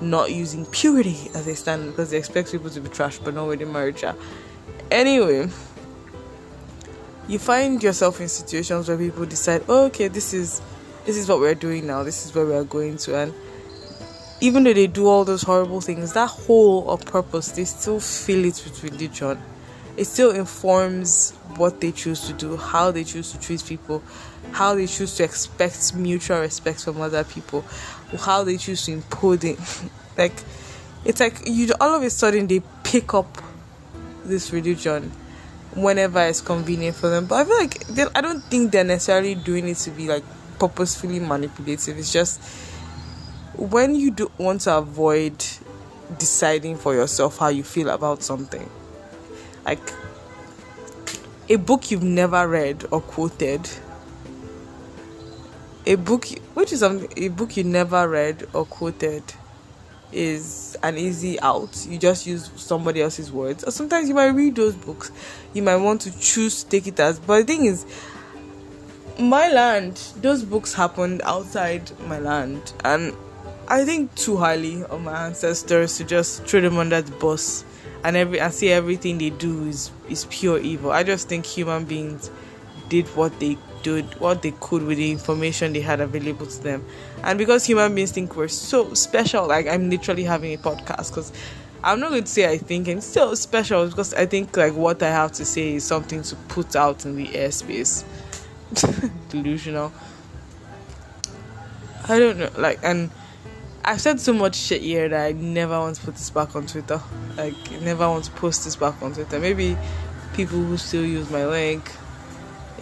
not 0.00 0.32
using 0.32 0.66
purity 0.66 1.30
as 1.34 1.46
a 1.46 1.54
standard 1.54 1.90
because 1.90 2.10
they 2.10 2.18
expect 2.18 2.50
people 2.52 2.70
to 2.70 2.80
be 2.80 2.88
trash 2.88 3.18
but 3.18 3.34
not 3.34 3.46
within 3.46 3.72
marriage. 3.72 4.04
Anyway, 4.90 5.48
you 7.28 7.38
find 7.38 7.82
yourself 7.82 8.20
in 8.20 8.28
situations 8.28 8.88
where 8.88 8.98
people 8.98 9.24
decide, 9.26 9.64
oh, 9.68 9.86
okay, 9.86 10.08
this 10.08 10.34
is 10.34 10.60
this 11.04 11.16
is 11.16 11.28
what 11.28 11.38
we're 11.38 11.54
doing 11.54 11.86
now, 11.86 12.02
this 12.02 12.24
is 12.24 12.34
where 12.34 12.46
we 12.46 12.54
are 12.54 12.64
going 12.64 12.96
to, 12.96 13.16
and 13.16 13.34
even 14.40 14.64
though 14.64 14.72
they 14.72 14.86
do 14.86 15.06
all 15.06 15.24
those 15.24 15.42
horrible 15.42 15.80
things, 15.80 16.12
that 16.12 16.28
whole 16.28 16.90
of 16.90 17.04
purpose, 17.06 17.52
they 17.52 17.64
still 17.64 18.00
feel 18.00 18.44
it 18.44 18.62
with 18.64 18.82
religion. 18.82 19.40
It 19.96 20.06
still 20.06 20.32
informs 20.32 21.30
what 21.56 21.80
they 21.80 21.92
choose 21.92 22.26
to 22.26 22.32
do, 22.32 22.56
how 22.56 22.90
they 22.90 23.04
choose 23.04 23.32
to 23.32 23.38
treat 23.38 23.64
people, 23.64 24.02
how 24.50 24.74
they 24.74 24.86
choose 24.86 25.16
to 25.16 25.24
expect 25.24 25.94
mutual 25.94 26.40
respect 26.40 26.84
from 26.84 27.00
other 27.00 27.22
people, 27.24 27.64
how 28.18 28.44
they 28.44 28.56
choose 28.56 28.84
to 28.86 28.92
impose 28.92 29.44
it. 29.44 29.58
like 30.18 30.34
it's 31.04 31.20
like 31.20 31.42
you 31.46 31.72
all 31.80 31.94
of 31.94 32.02
a 32.02 32.10
sudden 32.10 32.46
they 32.46 32.62
pick 32.82 33.14
up 33.14 33.42
this 34.24 34.52
religion 34.52 35.10
whenever 35.74 36.20
it's 36.20 36.40
convenient 36.40 36.96
for 36.96 37.08
them. 37.08 37.26
But 37.26 37.36
I 37.36 37.44
feel 37.44 37.58
like 37.58 38.16
I 38.16 38.20
don't 38.20 38.42
think 38.44 38.72
they're 38.72 38.84
necessarily 38.84 39.34
doing 39.34 39.68
it 39.68 39.76
to 39.78 39.90
be 39.90 40.08
like 40.08 40.24
purposefully 40.58 41.20
manipulative. 41.20 41.98
It's 41.98 42.12
just 42.12 42.42
when 43.56 43.94
you 43.94 44.10
do 44.10 44.30
want 44.38 44.62
to 44.62 44.76
avoid 44.78 45.44
deciding 46.18 46.76
for 46.76 46.94
yourself 46.94 47.38
how 47.38 47.48
you 47.48 47.62
feel 47.62 47.90
about 47.90 48.22
something. 48.22 48.68
Like 49.64 49.92
a 51.48 51.56
book 51.56 51.90
you've 51.90 52.02
never 52.02 52.46
read 52.48 52.84
or 52.90 53.00
quoted 53.00 53.68
a 55.86 55.96
book 55.96 56.26
which 56.54 56.72
is 56.72 56.82
a 56.82 57.28
book 57.28 57.56
you 57.56 57.64
never 57.64 58.08
read 58.08 58.46
or 58.52 58.64
quoted 58.64 59.22
is 60.12 60.76
an 60.82 60.96
easy 60.96 61.38
out. 61.40 61.86
You 61.88 61.98
just 61.98 62.26
use 62.26 62.50
somebody 62.56 63.02
else's 63.02 63.32
words. 63.32 63.64
Or 63.64 63.70
sometimes 63.70 64.08
you 64.08 64.14
might 64.14 64.28
read 64.28 64.54
those 64.54 64.74
books. 64.74 65.10
You 65.52 65.62
might 65.62 65.76
want 65.76 66.02
to 66.02 66.18
choose 66.18 66.62
to 66.62 66.70
take 66.70 66.86
it 66.86 67.00
as 67.00 67.18
but 67.18 67.40
the 67.40 67.44
thing 67.44 67.66
is 67.66 67.84
my 69.18 69.48
land 69.52 69.96
those 70.16 70.42
books 70.44 70.74
happened 70.74 71.20
outside 71.24 71.90
my 72.00 72.18
land. 72.18 72.72
And 72.84 73.14
i 73.66 73.84
think 73.84 74.14
too 74.14 74.36
highly 74.36 74.84
of 74.84 75.02
my 75.02 75.26
ancestors 75.26 75.96
to 75.96 76.04
just 76.04 76.44
throw 76.44 76.60
them 76.60 76.78
under 76.78 77.02
the 77.02 77.12
bus. 77.12 77.64
And 78.04 78.16
every 78.16 78.38
and 78.40 78.52
see 78.52 78.70
everything 78.70 79.18
they 79.18 79.30
do 79.30 79.66
is 79.66 79.90
is 80.08 80.26
pure 80.30 80.58
evil. 80.58 80.92
I 80.92 81.02
just 81.02 81.28
think 81.28 81.46
human 81.46 81.84
beings 81.84 82.30
did 82.88 83.06
what 83.16 83.38
they 83.40 83.56
did 83.82 84.06
what 84.18 84.42
they 84.42 84.52
could 84.60 84.82
with 84.82 84.96
the 84.96 85.10
information 85.10 85.72
they 85.72 85.80
had 85.80 86.00
available 86.00 86.46
to 86.46 86.62
them. 86.62 86.84
And 87.22 87.38
because 87.38 87.64
human 87.64 87.94
beings 87.94 88.12
think 88.12 88.34
we're 88.34 88.48
so 88.48 88.94
special, 88.94 89.46
like 89.46 89.66
I'm 89.68 89.90
literally 89.90 90.24
having 90.24 90.54
a 90.54 90.58
podcast 90.58 91.10
because 91.10 91.32
I'm 91.84 92.00
not 92.00 92.10
going 92.10 92.24
to 92.24 92.30
say 92.30 92.50
I 92.50 92.58
think 92.58 92.88
I'm 92.88 93.02
still 93.02 93.36
special 93.36 93.86
because 93.86 94.14
I 94.14 94.26
think 94.26 94.56
like 94.56 94.74
what 94.74 95.02
I 95.02 95.10
have 95.10 95.32
to 95.32 95.44
say 95.44 95.74
is 95.74 95.84
something 95.84 96.22
to 96.22 96.36
put 96.48 96.74
out 96.74 97.04
in 97.04 97.14
the 97.14 97.26
airspace. 97.26 98.04
Delusional. 99.28 99.92
I 102.08 102.18
don't 102.18 102.38
know, 102.38 102.50
like, 102.58 102.80
and 102.82 103.10
I've 103.82 104.00
said 104.00 104.20
so 104.20 104.32
much 104.34 104.56
shit 104.56 104.82
here 104.82 105.08
that 105.08 105.26
I 105.26 105.32
never 105.32 105.78
want 105.78 105.96
to 105.96 106.02
put 106.02 106.14
this 106.14 106.28
back 106.30 106.54
on 106.54 106.66
Twitter. 106.66 107.00
Like, 107.36 107.54
never 107.80 108.08
want 108.08 108.24
to 108.24 108.30
post 108.32 108.64
this 108.64 108.76
back 108.76 109.00
on 109.02 109.14
Twitter. 109.14 109.38
Maybe 109.38 109.76
people 110.34 110.58
who 110.58 110.76
still 110.76 111.04
use 111.04 111.30
my 111.30 111.46
link. 111.46 111.90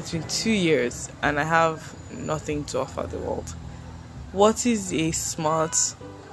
It's 0.03 0.11
been 0.11 0.25
two 0.25 0.51
years 0.51 1.09
and 1.23 1.39
I 1.39 1.45
have 1.45 1.95
nothing 2.11 2.65
to 2.65 2.81
offer 2.81 3.05
the 3.05 3.19
world. 3.19 3.55
What 4.33 4.67
is 4.67 4.93
a 4.93 5.13
smart, 5.13 5.77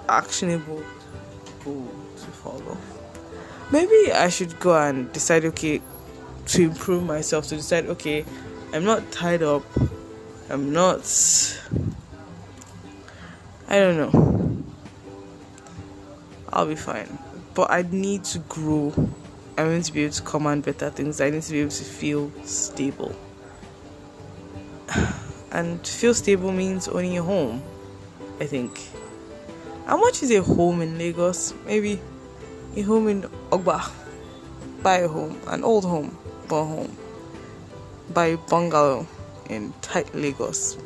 actionable 0.10 0.84
goal 1.64 1.88
to 2.18 2.26
follow? 2.32 2.76
Maybe 3.72 4.12
I 4.12 4.30
should 4.30 4.60
go 4.60 4.76
and 4.76 5.14
decide, 5.14 5.46
okay, 5.46 5.84
to 6.48 6.64
improve 6.64 7.04
myself, 7.04 7.46
to 7.50 7.58
decide, 7.58 7.86
okay, 7.86 8.26
I'm 8.74 8.86
not 8.86 9.12
tied 9.12 9.44
up, 9.44 9.64
I'm 10.50 10.74
not 10.74 11.06
I 13.68 13.78
don't 13.78 13.98
know. 13.98 14.64
I'll 16.52 16.66
be 16.66 16.74
fine. 16.74 17.20
But 17.54 17.70
I 17.70 17.84
need 17.84 18.24
to 18.24 18.40
grow. 18.40 18.92
I 19.60 19.64
need 19.66 19.84
to 19.84 19.94
be 19.94 20.06
able 20.06 20.14
to 20.14 20.24
command 20.24 20.66
better 20.66 20.90
things. 20.90 21.22
I 21.22 21.30
need 21.30 21.44
to 21.44 21.52
be 21.52 21.60
able 21.60 21.70
to 21.70 21.84
feel 21.84 22.32
stable. 22.46 23.16
And 25.52 25.86
feel 25.86 26.14
stable 26.14 26.52
means 26.52 26.88
owning 26.88 27.18
a 27.18 27.24
home, 27.24 27.64
I 28.40 28.46
think. 28.46 28.80
How 29.86 29.98
much 29.98 30.22
is 30.22 30.32
a 30.32 30.44
home 30.44 30.82
in 30.82 30.98
Lagos? 30.98 31.54
Maybe 31.66 32.00
a 32.76 32.82
home 32.82 33.08
in 33.08 33.24
Ogba. 33.52 33.92
Buy 34.84 35.00
a 35.00 35.08
home, 35.08 35.40
an 35.48 35.64
old 35.64 35.84
home, 35.84 36.18
but 36.48 36.62
a 36.62 36.66
home. 36.66 36.98
Buy 38.14 38.26
a 38.28 38.38
bungalow 38.38 39.08
in 39.50 39.74
tight 39.82 40.14
Lagos 40.14 40.78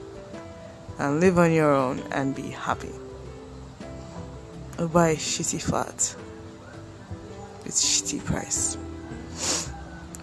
and 0.98 1.20
live 1.20 1.38
on 1.38 1.51
your 1.51 1.74
own 1.74 2.00
and 2.12 2.36
be 2.36 2.50
happy. 2.50 2.91
Or 4.79 4.88
buy 4.88 5.10
a 5.10 5.15
shitty 5.15 5.62
flat 5.62 6.15
with 7.63 7.74
shitty 7.75 8.24
price 8.24 8.77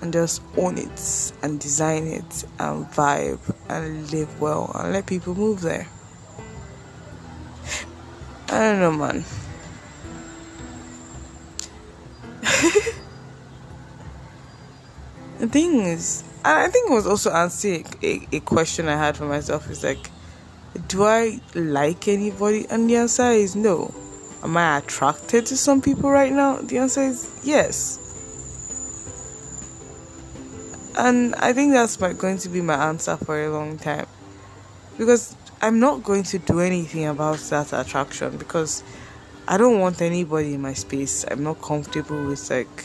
and 0.01 0.13
just 0.13 0.43
own 0.57 0.79
it 0.79 1.33
and 1.43 1.61
design 1.61 2.07
it 2.07 2.45
and 2.59 2.87
vibe 2.87 3.39
and 3.71 4.11
live 4.11 4.41
well 4.41 4.71
and 4.75 4.93
let 4.93 5.07
people 5.07 5.35
move 5.35 5.61
there. 5.61 5.87
I 8.49 8.59
don't 8.59 8.81
know, 8.81 8.93
man. 8.93 9.25
the 15.39 15.47
thing 15.47 15.81
is, 15.83 16.25
I 16.45 16.67
think 16.69 16.91
it 16.91 16.93
was 16.93 17.07
also 17.07 17.31
answering 17.31 17.87
a, 18.03 18.27
a 18.33 18.41
question 18.41 18.89
I 18.89 18.97
had 18.97 19.17
for 19.17 19.27
myself 19.27 19.71
is 19.71 19.85
like, 19.85 20.11
do 20.89 21.05
I 21.05 21.41
like 21.55 22.09
anybody? 22.09 22.67
And 22.71 22.91
the 22.91 22.97
answer 22.97 23.31
is 23.31 23.55
no. 23.55 23.95
Am 24.43 24.57
I 24.57 24.79
attracted 24.79 25.47
to 25.47 25.57
some 25.57 25.81
people 25.81 26.11
right 26.11 26.33
now? 26.33 26.57
The 26.57 26.79
answer 26.79 27.03
is 27.03 27.31
yes. 27.45 28.00
And 31.01 31.35
I 31.37 31.55
think 31.55 31.73
that's 31.73 31.99
my, 31.99 32.13
going 32.13 32.37
to 32.37 32.51
be 32.51 32.61
my 32.61 32.75
answer 32.75 33.17
for 33.17 33.43
a 33.43 33.51
long 33.51 33.79
time. 33.79 34.07
Because 34.99 35.35
I'm 35.63 35.81
not 35.81 36.05
going 36.05 36.25
to 36.25 36.39
do 36.39 36.61
anything 36.61 37.07
about 37.07 37.39
that 37.39 37.73
attraction 37.73 38.37
because 38.37 38.85
I 39.49 39.57
don't 39.57 39.81
want 39.81 40.03
anybody 40.03 40.53
in 40.53 40.61
my 40.61 40.75
space. 40.75 41.25
I'm 41.31 41.43
not 41.43 41.63
comfortable 41.63 42.27
with 42.27 42.51
like 42.51 42.85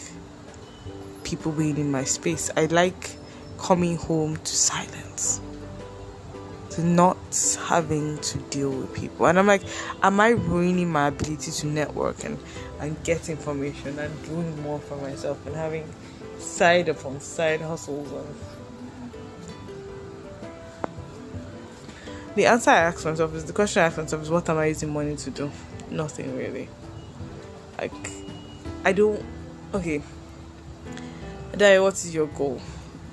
people 1.25 1.51
being 1.51 1.77
in 1.77 1.91
my 1.91 2.05
space. 2.05 2.49
I 2.55 2.67
like 2.67 3.17
coming 3.57 3.97
home 3.97 4.37
to 4.37 4.55
silence 4.55 5.41
to 6.69 6.85
not 6.85 7.17
having 7.67 8.17
to 8.19 8.37
deal 8.49 8.69
with 8.69 8.93
people. 8.95 9.25
And 9.25 9.37
I'm 9.37 9.47
like, 9.47 9.63
am 10.01 10.21
I 10.21 10.29
ruining 10.29 10.89
my 10.89 11.07
ability 11.07 11.51
to 11.51 11.67
network 11.67 12.23
and, 12.23 12.39
and 12.79 12.95
get 13.03 13.27
information 13.27 13.99
and 13.99 14.23
doing 14.23 14.61
more 14.63 14.79
for 14.79 14.95
myself 14.95 15.45
and 15.45 15.53
having 15.53 15.83
side 16.39 16.89
upon 16.89 17.19
side 17.19 17.61
hustles 17.61 18.11
and 18.11 18.35
the 22.35 22.45
answer 22.45 22.69
I 22.69 22.79
ask 22.79 23.05
myself 23.05 23.33
is 23.33 23.45
the 23.45 23.53
question 23.53 23.81
I 23.81 23.85
ask 23.85 23.97
myself 23.97 24.21
is 24.21 24.29
what 24.29 24.49
am 24.49 24.57
I 24.57 24.65
using 24.65 24.91
money 24.91 25.15
to 25.15 25.29
do? 25.29 25.49
Nothing 25.89 26.35
really. 26.35 26.67
Like 27.79 27.93
I 28.83 28.91
don't 28.91 29.23
okay. 29.73 30.01
Dai, 31.55 31.79
what 31.79 31.93
is 31.93 32.13
your 32.13 32.27
goal? 32.27 32.61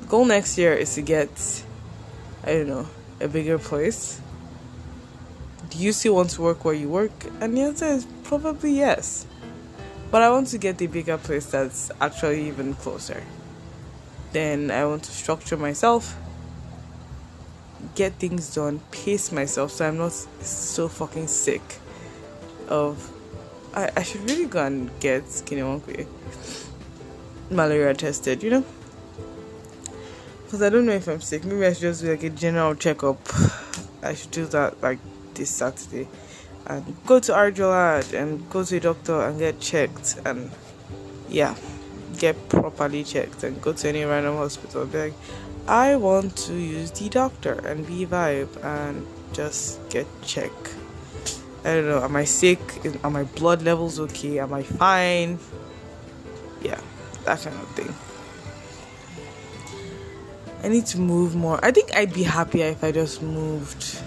Goal 0.09 0.25
next 0.25 0.59
year 0.59 0.73
is 0.75 0.95
to 0.97 1.03
get 1.03 1.65
I 2.45 2.53
don't 2.53 2.69
know 2.69 2.89
a 3.21 3.29
bigger 3.29 3.59
place? 3.59 4.21
Do 5.71 5.79
you 5.79 5.93
still 5.93 6.17
want 6.17 6.31
to 6.31 6.43
work 6.43 6.65
where 6.65 6.75
you 6.75 6.89
work? 6.89 7.13
And 7.41 7.57
the 7.57 7.63
answer 7.63 7.87
is 7.87 8.07
probably 8.25 8.73
yes. 8.73 9.27
But 10.12 10.22
I 10.22 10.31
want 10.31 10.46
to 10.48 10.59
get 10.59 10.81
a 10.81 10.87
bigger 10.87 11.18
place 11.18 11.46
that's 11.46 11.90
actually 12.01 12.46
even 12.46 12.75
closer. 12.75 13.25
Then 14.33 14.70
I 14.70 14.85
want 14.85 15.03
to 15.05 15.11
structure 15.11 15.57
myself, 15.57 16.16
get 17.96 18.12
things 18.14 18.55
done, 18.55 18.81
pace 18.92 19.33
myself 19.33 19.72
so 19.72 19.88
I'm 19.88 19.98
not 19.98 20.12
so 20.12 20.87
fucking 20.87 21.27
sick 21.27 21.62
of. 22.68 23.11
I, 23.75 23.90
I 23.96 24.03
should 24.05 24.31
really 24.31 24.46
go 24.46 24.64
and 24.64 24.90
get 25.01 25.29
skinny 25.29 25.62
monkey 25.62 26.07
malaria 27.51 27.94
tested, 27.94 28.42
you 28.42 28.51
know? 28.51 28.64
because 30.53 30.66
I 30.66 30.68
don't 30.68 30.85
know 30.85 30.92
if 30.92 31.09
I'm 31.09 31.22
sick. 31.22 31.46
Maybe 31.46 31.64
I 31.64 31.72
should 31.72 31.81
just 31.81 32.03
do 32.03 32.11
like 32.11 32.22
a 32.25 32.29
general 32.29 32.75
checkup. 32.75 33.18
I 34.03 34.12
should 34.12 34.33
do 34.33 34.44
that 34.48 34.83
like 34.83 34.98
this 35.33 35.48
Saturday 35.48 36.07
and 36.66 36.96
go 37.07 37.20
to 37.20 37.33
Arjolad 37.33 38.12
and 38.12 38.48
go 38.51 38.64
to 38.64 38.77
a 38.77 38.81
doctor 38.81 39.20
and 39.22 39.38
get 39.38 39.61
checked 39.61 40.20
and 40.25 40.51
yeah, 41.29 41.55
get 42.18 42.48
properly 42.48 43.05
checked 43.05 43.42
and 43.42 43.61
go 43.61 43.72
to 43.72 43.88
any 43.88 44.05
random 44.05 44.37
hospital. 44.37 44.87
Be 44.87 44.98
like, 44.98 45.14
I 45.66 45.96
want 45.96 46.37
to 46.48 46.55
use 46.55 46.90
the 46.90 47.09
doctor 47.09 47.53
and 47.53 47.87
be 47.87 48.07
vibe 48.07 48.62
and 48.64 49.07
just 49.33 49.88
get 49.90 50.07
checked. 50.22 50.77
I 51.64 51.75
don't 51.75 51.87
know. 51.87 52.03
Am 52.03 52.16
I 52.16 52.25
sick? 52.25 52.61
Are 53.05 53.11
my 53.11 53.22
blood 53.22 53.62
levels 53.62 54.01
okay? 54.01 54.40
Am 54.40 54.53
I 54.53 54.62
fine? 54.62 55.38
Yeah, 56.61 56.81
that 57.25 57.40
kind 57.40 57.57
of 57.57 57.68
thing. 57.70 57.94
I 60.64 60.68
need 60.68 60.87
to 60.87 60.98
move 60.98 61.35
more. 61.35 61.59
I 61.64 61.70
think 61.70 61.94
I'd 61.94 62.12
be 62.12 62.25
happier 62.25 62.66
if 62.66 62.83
I 62.83 62.92
just 62.92 63.22
moved. 63.22 64.02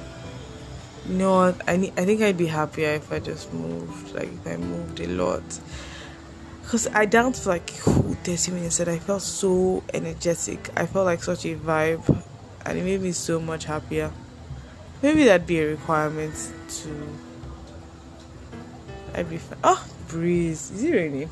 You 1.08 1.14
know 1.16 1.34
what? 1.36 1.70
I 1.70 1.78
need, 1.78 1.94
I 1.98 2.06
think 2.06 2.22
I'd 2.22 2.38
be 2.38 2.48
happier 2.48 2.90
if 2.90 3.12
I 3.12 3.20
just 3.20 3.54
moved. 3.54 4.14
Like 4.14 4.34
if 4.34 4.48
I 4.48 4.58
moved 4.58 5.00
a 5.00 5.08
lot. 5.08 5.44
Cause 6.68 6.88
I 6.88 7.06
danced 7.06 7.44
to 7.44 7.50
like 7.50 7.70
who 7.70 8.16
30 8.16 8.52
minutes 8.52 8.76
said 8.76 8.90
I 8.90 8.98
felt 8.98 9.22
so 9.22 9.84
energetic. 9.94 10.70
I 10.76 10.88
felt 10.88 11.06
like 11.06 11.22
such 11.22 11.46
a 11.46 11.56
vibe 11.56 12.24
and 12.66 12.78
it 12.78 12.84
made 12.84 13.02
me 13.02 13.12
so 13.12 13.40
much 13.40 13.66
happier. 13.66 14.12
Maybe 15.04 15.26
that'd 15.26 15.46
be 15.46 15.60
a 15.60 15.68
requirement 15.68 16.34
to 16.68 17.20
I'd 19.14 19.30
be 19.30 19.38
fine. 19.38 19.60
Oh, 19.64 19.86
breeze. 20.08 20.72
Is 20.72 20.84
it 20.84 20.92
raining? 20.92 21.30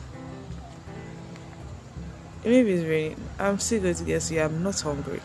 maybe 2.45 2.73
it's 2.73 2.85
raining. 2.85 3.17
I'm 3.39 3.59
still 3.59 3.81
going 3.81 3.95
to 3.95 4.03
get 4.03 4.21
suya. 4.21 4.45
I'm 4.45 4.63
not 4.63 4.79
hungry. 4.79 5.21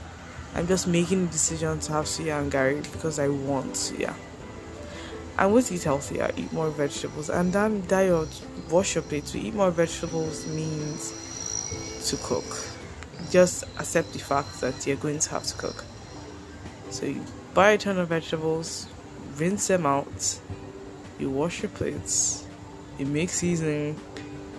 I'm 0.55 0.67
just 0.67 0.87
making 0.87 1.27
the 1.27 1.33
decision 1.33 1.79
to 1.81 1.93
have 1.93 2.07
suya 2.07 2.41
and 2.41 2.51
gari 2.51 2.83
because 2.93 3.19
I 3.19 3.29
want 3.29 3.75
suya. 3.75 4.15
I'm 5.39 5.51
going 5.51 5.63
to 5.63 5.75
eat 5.75 5.85
healthier, 5.85 6.31
eat 6.37 6.53
more 6.53 6.69
vegetables, 6.69 7.31
and 7.31 7.53
then 7.53 7.87
diet, 7.87 8.29
wash 8.71 8.97
your 8.97 9.03
plate. 9.03 9.27
To 9.27 9.39
eat 9.39 9.55
more 9.55 9.71
vegetables 9.71 10.47
means 10.49 11.13
to 12.11 12.17
cook. 12.17 12.45
Just 13.31 13.63
accept 13.79 14.13
the 14.13 14.19
fact 14.19 14.61
that 14.61 14.85
you're 14.85 14.97
going 14.97 15.21
to 15.21 15.31
have 15.31 15.45
to 15.45 15.55
cook. 15.55 15.85
So 16.91 17.07
you 17.07 17.25
buy 17.55 17.71
a 17.71 17.79
ton 17.79 17.99
of 17.99 18.09
vegetables, 18.09 18.89
rinse 19.37 19.69
them 19.69 19.87
out, 19.87 20.41
you 21.21 21.31
wash 21.31 21.63
your 21.63 21.71
plates, 21.71 22.45
you 22.99 23.07
make 23.07 23.31
seasoning, 23.31 23.97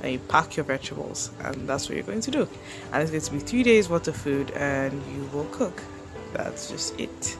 and 0.01 0.13
you 0.13 0.19
pack 0.19 0.55
your 0.55 0.63
vegetables 0.63 1.31
and 1.41 1.67
that's 1.67 1.89
what 1.89 1.95
you're 1.95 2.05
going 2.05 2.21
to 2.21 2.31
do 2.31 2.47
and 2.93 3.01
it's 3.03 3.11
going 3.11 3.21
to 3.21 3.31
be 3.31 3.39
three 3.39 3.63
days 3.63 3.89
worth 3.89 4.07
of 4.07 4.15
food 4.15 4.49
and 4.51 4.93
you 5.13 5.29
will 5.33 5.45
cook 5.51 5.83
that's 6.33 6.69
just 6.69 6.97
it 6.99 7.37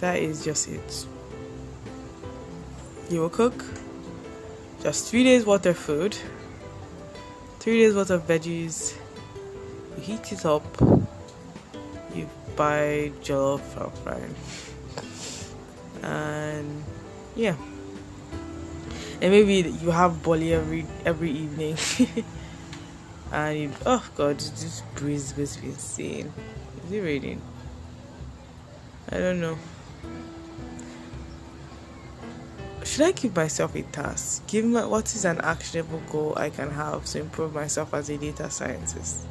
that 0.00 0.16
is 0.16 0.44
just 0.44 0.68
it 0.68 1.06
you 3.08 3.20
will 3.20 3.30
cook 3.30 3.64
just 4.82 5.10
three 5.10 5.24
days 5.24 5.46
worth 5.46 5.66
of 5.66 5.76
food 5.76 6.16
three 7.68 7.82
days 7.82 7.94
worth 7.94 8.08
of 8.08 8.26
veggies. 8.26 8.96
You 9.96 10.02
heat 10.02 10.32
it 10.32 10.46
up. 10.46 10.64
You 12.14 12.26
buy 12.56 13.12
jollof 13.20 13.60
from 13.60 13.90
frying, 14.02 14.34
and 16.02 16.82
yeah. 17.36 17.56
And 19.20 19.32
maybe 19.32 19.68
you 19.68 19.90
have 19.90 20.22
boli 20.22 20.54
every 20.54 20.86
every 21.04 21.30
evening. 21.30 21.76
and 23.32 23.58
you, 23.58 23.72
oh 23.84 24.04
god, 24.16 24.38
this 24.38 24.82
breeze 24.94 25.36
must 25.36 25.60
be 25.60 25.68
insane. 25.68 26.32
Is 26.86 26.92
it 26.92 27.00
raining? 27.00 27.42
I 29.10 29.18
don't 29.18 29.40
know. 29.42 29.58
Should 32.88 33.06
I 33.06 33.12
give 33.12 33.36
myself 33.36 33.74
a 33.74 33.82
task? 33.82 34.46
Give 34.46 34.64
me 34.64 34.80
what 34.80 35.14
is 35.14 35.26
an 35.26 35.42
actionable 35.42 36.00
goal 36.10 36.32
I 36.38 36.48
can 36.48 36.70
have 36.70 37.04
to 37.04 37.20
improve 37.20 37.52
myself 37.52 37.92
as 37.92 38.08
a 38.08 38.16
data 38.16 38.48
scientist? 38.48 39.26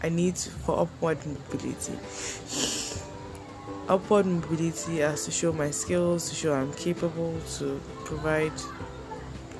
I 0.00 0.08
need 0.08 0.38
for 0.38 0.78
upward 0.78 1.18
mobility. 1.26 1.98
Upward 3.88 4.26
mobility 4.26 5.02
as 5.02 5.24
to 5.24 5.32
show 5.32 5.52
my 5.52 5.72
skills, 5.72 6.30
to 6.30 6.36
show 6.36 6.54
I'm 6.54 6.72
capable 6.74 7.36
to 7.58 7.80
provide 8.04 8.52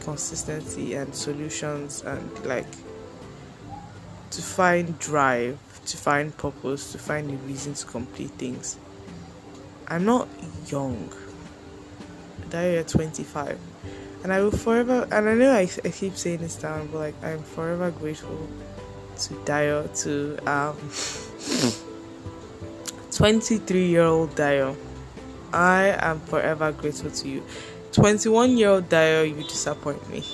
consistency 0.01 0.95
and 0.95 1.12
solutions 1.12 2.03
and 2.05 2.47
like 2.47 2.71
to 4.31 4.41
find 4.41 4.97
drive, 5.01 5.59
to 5.87 5.97
find 5.97 6.35
purpose, 6.37 6.93
to 6.93 6.99
find 6.99 7.29
a 7.33 7.37
reason 7.49 7.75
to 7.75 7.85
complete 7.85 8.31
things. 8.38 8.79
I'm 9.88 10.05
not 10.05 10.29
young 10.69 11.12
die 12.50 12.76
at 12.76 12.88
25 12.88 13.59
and 14.24 14.33
i 14.33 14.40
will 14.40 14.50
forever 14.50 15.07
and 15.11 15.28
i 15.28 15.35
know 15.35 15.52
I, 15.52 15.68
I 15.85 15.90
keep 15.90 16.16
saying 16.16 16.38
this 16.38 16.57
down 16.57 16.88
but 16.88 16.98
like 16.98 17.24
i'm 17.24 17.42
forever 17.42 17.90
grateful 17.90 18.48
to 19.16 19.35
Dio 19.44 19.87
to 19.87 20.38
um 20.50 20.76
23 23.12 23.87
year 23.87 24.05
old 24.05 24.35
Dio 24.35 24.76
I 25.52 25.94
am 26.00 26.20
forever 26.20 26.72
grateful 26.72 27.11
to 27.11 27.28
you. 27.28 27.42
21 27.92 28.57
year 28.57 28.70
old 28.70 28.88
Dio 28.88 29.22
you 29.22 29.42
disappoint 29.42 30.09
me. 30.09 30.24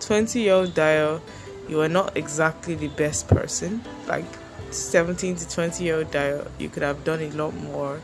20 0.00 0.40
year 0.40 0.54
old 0.54 0.74
Dio 0.74 1.20
you 1.68 1.80
are 1.80 1.88
not 1.88 2.16
exactly 2.16 2.74
the 2.74 2.88
best 2.88 3.28
person. 3.28 3.82
Like 4.08 4.24
17 4.70 5.36
to 5.36 5.48
20 5.48 5.84
year 5.84 5.98
old 5.98 6.10
Dio 6.10 6.50
you 6.58 6.70
could 6.70 6.82
have 6.82 7.04
done 7.04 7.20
a 7.20 7.30
lot 7.30 7.54
more 7.54 8.00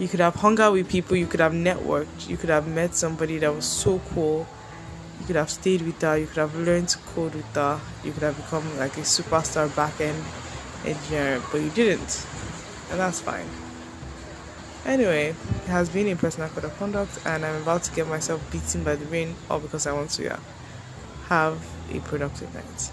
you 0.00 0.08
could 0.08 0.20
have 0.20 0.34
hung 0.36 0.58
out 0.58 0.72
with 0.72 0.88
people, 0.88 1.14
you 1.14 1.26
could 1.26 1.40
have 1.40 1.52
networked, 1.52 2.26
you 2.26 2.38
could 2.38 2.48
have 2.48 2.66
met 2.66 2.94
somebody 2.94 3.36
that 3.38 3.54
was 3.54 3.66
so 3.66 4.00
cool. 4.14 4.46
You 5.20 5.26
could 5.26 5.36
have 5.36 5.50
stayed 5.50 5.82
with 5.82 6.00
her, 6.00 6.16
you 6.16 6.26
could 6.26 6.38
have 6.38 6.56
learned 6.56 6.88
to 6.88 6.98
code 6.98 7.34
with 7.34 7.54
her, 7.54 7.78
you 8.02 8.12
could 8.12 8.22
have 8.22 8.36
become 8.36 8.78
like 8.78 8.96
a 8.96 9.02
superstar 9.02 9.74
back 9.76 10.00
end 10.00 10.24
engineer, 10.86 11.42
but 11.52 11.60
you 11.60 11.68
didn't. 11.70 12.26
And 12.90 12.98
that's 12.98 13.20
fine. 13.20 13.46
Anyway, 14.86 15.28
it 15.28 15.68
has 15.68 15.90
been 15.90 16.08
a 16.08 16.16
personal 16.16 16.48
code 16.48 16.64
of 16.64 16.76
conduct, 16.78 17.20
and 17.26 17.44
I'm 17.44 17.60
about 17.60 17.82
to 17.82 17.92
get 17.92 18.08
myself 18.08 18.40
beaten 18.50 18.82
by 18.82 18.96
the 18.96 19.04
rain 19.06 19.36
all 19.50 19.60
because 19.60 19.86
I 19.86 19.92
want 19.92 20.08
to 20.12 20.24
yeah, 20.24 20.38
have 21.28 21.62
a 21.92 22.00
productive 22.00 22.52
night. 22.54 22.90